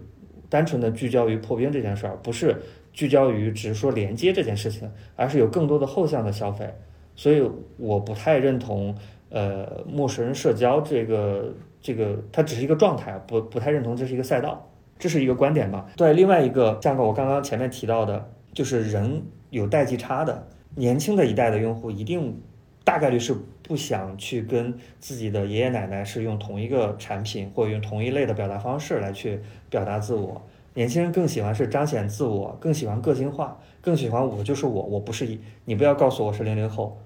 [0.49, 2.59] 单纯的聚焦于破冰这件事儿，不是
[2.91, 6.73] 聚焦于只是说连接这件事情，而是有更多的后向的消费。
[7.19, 7.43] 所以
[7.75, 8.95] 我不太认同
[9.29, 14.65] 呃陌生人社交这个这个，它只是一个状态，不不太认同这是一个赛道，
[14.97, 15.85] 这是一个观点吧。
[15.97, 19.21] 对，另外一个像个我刚刚前面提到的，就是人。
[19.51, 22.39] 有代际差的年轻的一代的用户，一定
[22.83, 30.39] 大概率是不想去跟自己的爷爷奶奶是用同一个产品或者用同一类的表达方式来去表达自我。
[30.75, 36.99] 年轻人更喜欢是彰显自我，更喜欢个性化，更喜欢我就是我，我不是一你不要告诉我是零零后，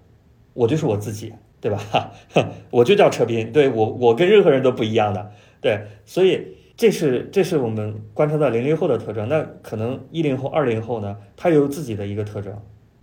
[0.53, 2.11] 我就是我自己，对吧？
[2.71, 5.31] 我就叫车斌，对我我跟任何人都不一样的，
[5.61, 6.57] 对，所以。
[6.75, 12.51] 这是这是我们观察到零零后的特征，那可能一零后、二零后呢，他有自己的一个特征，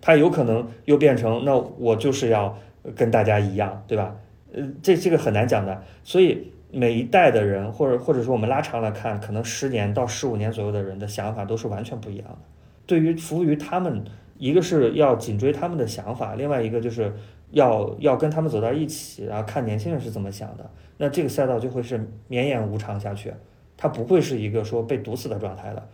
[0.01, 2.59] 他有可能又变成那我就是要
[2.97, 4.17] 跟大家一样，对吧？
[4.53, 12.39] 呃，这这个很难讲的，所以每一代的人，或者或者说我们拉长了看，可能十年到十五年左右的人的想法都是完全不一样的。
[12.87, 14.05] 对于服务于他们，
[14.37, 17.15] 一个是要紧追他们的想法，另外一个就是
[17.51, 23.33] 要要跟他们走到一起，然后看年轻人是怎么想的，那这个赛道就会是绵延无常下去。
[23.77, 25.89] 它不会是一个说被堵死的状态的，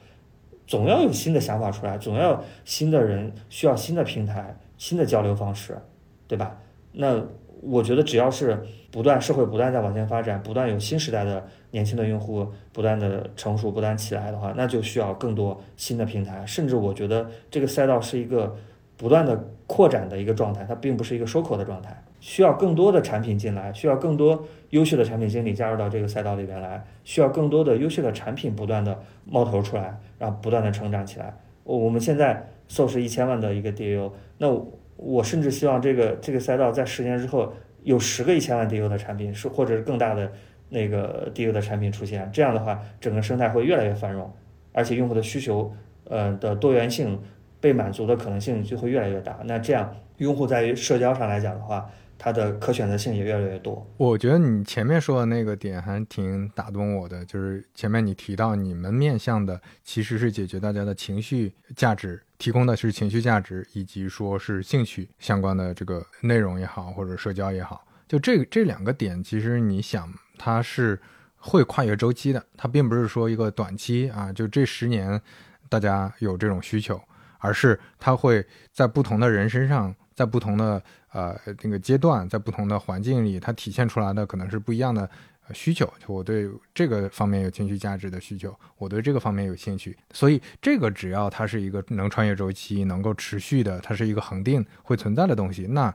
[0.66, 5.78] 总要有新的想法出来，总要新的人需要新的平台、新的交流方式，
[6.26, 6.58] 对吧？
[6.92, 7.22] 那
[7.62, 16.44] 我觉得只要是不断社会不断在往前发展，不断有新时代的年轻的用户不断的成熟、不断起来的话，那就需要更多新的平台。
[16.44, 18.56] 甚至我觉得这个赛道是一个
[18.96, 22.02] 不断的扩展的一个状态，它并不是一个收口的状态。
[22.18, 31.36] 需要更多的产品进来，需要更多优秀的产品经理加入到这个赛道里边来，需要更多的优秀的产品不断的冒头出来，然后不断的成长起来。
[31.62, 34.48] 我们现在 SO 是一千万的一个 DU，那
[34.96, 40.32] 我甚至希望这个这个赛道在十年之后有十个一千万 DU 的产品，是或者是更大的
[40.70, 44.32] 那个 DU 的产品出现，这样的话整个生态会越来越繁荣，
[44.72, 45.72] 而且用户的需求
[46.04, 47.20] 呃的多元性
[47.60, 49.38] 被满足的可能性就会越来越大。
[49.44, 51.90] 那这样用户在于社交上来讲的话。
[52.18, 53.86] 它的可选择性也越来越多。
[53.98, 70.98] 我觉得你前面说的那个点还挺打动我的，就是前面你提到你们面向的其实是解决大家的情绪价值，提供的是情绪价值，以及说是兴趣相关的这个内容也好，或者社交也好，就这这两个点，其实你想它是
[71.36, 75.20] 会跨越周期的，它并不是说一个短期啊，就这十年
[75.68, 76.98] 大家有这种需求，
[77.46, 80.82] 而是它会在不同的人身上，在不同的。
[81.12, 85.08] 呃，这个阶段在不同的环境里，它体现出来的可能是不一样的
[85.54, 85.90] 需求。
[86.06, 89.96] 我对这个方面有情绪价值的需求，我对这个方面有兴趣。
[90.12, 95.94] 所以这个只要它是一个能穿越周期、能够持续的，它是一个恒定会存在的东西，那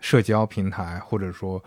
[0.00, 1.62] 社交平台或者说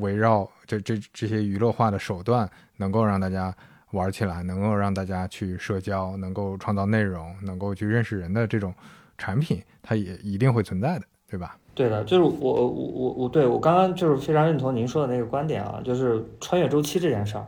[0.00, 3.56] 围绕这这这些娱乐化的手段，能够让大家
[3.92, 8.72] 玩起来，能够让大家去社交，能够创造内容，能够去认识人的这种
[9.18, 11.56] 产品，它也一定会存在的，对吧？
[11.74, 17.46] 对的，就是我我我我对我刚刚就是非常认同您说的那个观点啊，就是穿越周期这件事儿，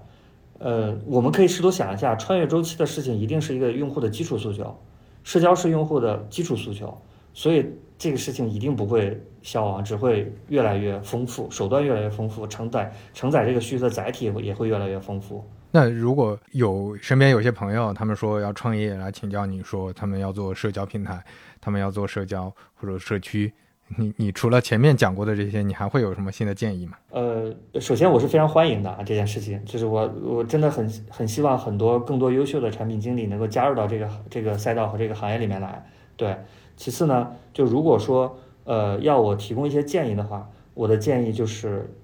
[0.59, 4.75] 呃，我们可以试图想一下，穿越周期的事情一定是一个用户的基础诉求，
[5.23, 6.97] 社交是用户的基础诉求，
[7.35, 7.67] 所以
[7.99, 15.45] 这个事情一定不会消亡，只会越来越丰富，手段越来越丰富，承载承载这个需求的载体也会也会越来越丰富。
[15.75, 21.25] 那如果有身边有些朋友，他们说要创业来请教你说，他们要做社交平台，
[21.61, 23.53] 他们要做社交或者社区。
[23.97, 26.97] 你你除了前面讲过的这些，你还会有什么新的建议吗？
[27.11, 35.85] 呃，首先我是非常欢迎的啊，这件事情就是我我真的很很希望很多更多优秀的产品经理能够加入到这个这个赛道和这个行业里面来。
[36.17, 36.37] 对，
[36.77, 41.95] 其次呢，就如果说呃要我提供一些建议的话，我的建议就是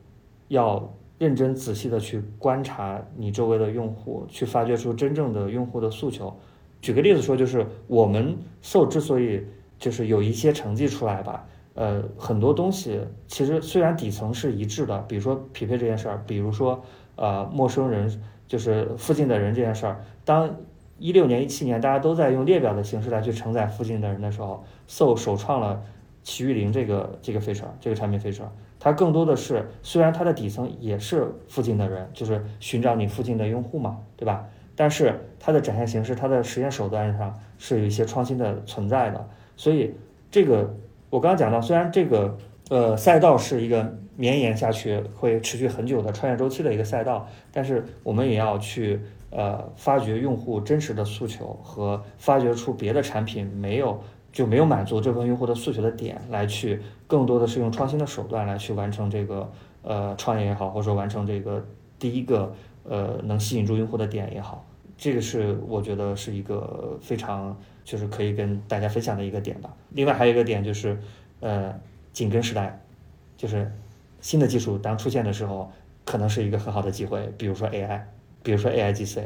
[0.49, 6.35] 要认真仔细的去观察你周围的用户，去发掘出真正的用户的诉求。
[6.81, 9.45] 举个例子说，就是我们 So 之所以
[9.79, 11.45] 就是有一些成绩出来吧。
[11.75, 16.83] 呃，很多东西其实虽然底层是一致的，比如说匹配这件事儿，比如说
[17.17, 20.05] 呃陌生人就是附近的人这件事儿。
[20.25, 20.57] 当
[20.99, 25.83] 一六年、一七年大家都在用列表的形式来去承载附近的人的时候，So 首创了
[26.25, 28.49] 奇遇零这个这个 feature 这个产品 feature，
[28.81, 34.47] 它更多的是虽然它的底层也是附近的人，就是寻找你附近的用户嘛，对吧？
[34.75, 39.95] 但是它的展现形式、它的实验手段上是有一些创新的存在的，所以
[40.31, 40.75] 这个。
[41.11, 42.37] 我刚刚讲到，虽然这个
[42.69, 49.01] 呃赛道是一个绵延下去、会持续很久的穿越周期的一个赛道，但是我们也要去
[49.31, 53.99] 呃发掘用户真实的诉求和发掘出别的产品没有
[54.33, 59.51] 就没有满足这部分用户的诉求的点，来去更多的是用创新的手段来去完成这个
[59.83, 61.65] 呃创业也好，或者说完成这个
[61.99, 62.55] 第一个
[62.85, 64.65] 呃能吸引住用户的点也好，
[64.97, 67.57] 这个是我觉得是一个非常。
[67.89, 69.75] 就是可以跟大家分享的一个点吧。
[69.89, 71.01] 另外还有一个点就是，
[71.41, 71.75] 呃，
[72.13, 72.83] 紧跟时代，
[73.35, 73.73] 就是
[74.21, 75.73] 新的技术当出现的时候，
[76.05, 77.33] 可能是一个很好的机会。
[77.39, 78.03] 比如说 AI，
[78.43, 79.23] 比如说 AIGC，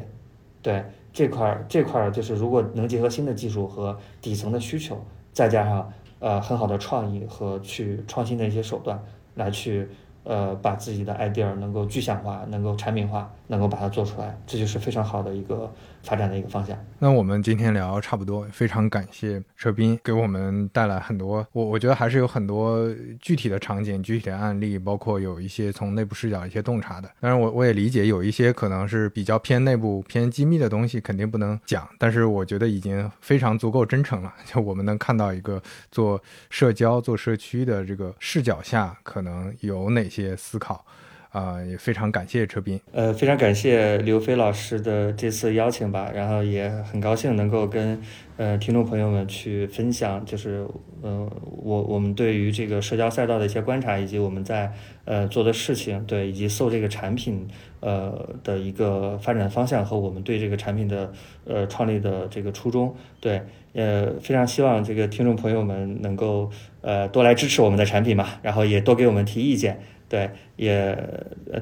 [0.63, 4.97] 对这块儿这块儿就是如果能结合新的技术和底层的需求，
[5.33, 9.03] 再加上呃很好的创意和去创新的一些手段
[9.35, 9.89] 来去。
[10.25, 15.69] 呃，把自己的 idea 能够具象化，能够产品化，能够把它做出来，这就是非常好的一个
[16.03, 16.79] 发展的一个方向。
[17.01, 22.89] 那我们今天聊差不多，非常感谢车斌给我们带来很多，我我觉得还是有很多
[23.21, 27.11] 具体的场景、具体的案例，包括有一些从内部视角一些洞察的。
[27.21, 31.89] 当然，我我也理解有一些可能是比较偏内部、偏机密的东西，肯定不能讲。
[31.99, 40.09] 但是我觉得已经非常足够真诚了， 就我们能看到一个做社交、做社区的这个视角下，可能有哪。
[40.13, 40.85] 些思考，
[41.33, 47.99] 啊，也非常感谢车斌，呃，非常感谢刘飞老师的这次邀请吧，然后也很高兴能够跟
[48.37, 50.67] 呃听众朋友们去分享，就是
[51.01, 51.27] 呃
[51.63, 54.71] 我我们对于这个社交赛道的一些观察，以及我们在
[55.07, 57.49] 呃做的事情，对，以及搜这个产品
[57.81, 61.11] 呃的一个发展方向和我们对这个产品的
[61.47, 63.41] 呃创立的这个初衷，对，
[63.73, 66.51] 呃，非常希望这个听众朋友们能够
[66.83, 69.81] 呃多来支持我们的产品嘛，然后也多给我们提意见。
[70.13, 70.95] 对，也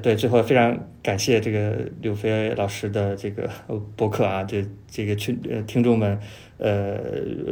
[0.03, 3.49] 对，最后非常感谢这个柳飞老师的这个
[3.95, 6.19] 博客啊，这这个群呃听众们，
[6.57, 6.97] 呃，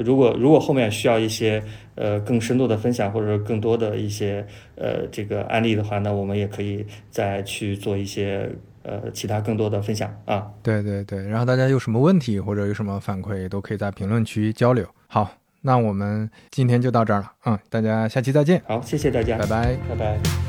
[0.04, 1.64] 如果如果后面需要一些
[1.96, 4.46] 呃更深度的分享，或者说更多的一些
[4.76, 8.50] 呃这个案例的话，那我们也可以再去做一些
[8.84, 10.52] 呃其他更多的分享啊。
[10.62, 14.86] 对对对，然后大家有什么问题或者有什么反馈，都可以在评论区交流。
[15.08, 15.32] 好，
[15.62, 18.62] 那我们今天就到这儿了，嗯，大家下期再见。
[18.68, 20.49] 好，谢谢大家，拜拜，拜拜。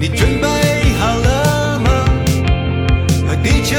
[0.00, 0.46] 你准备
[1.00, 2.04] 好了吗？
[3.26, 3.76] 和地球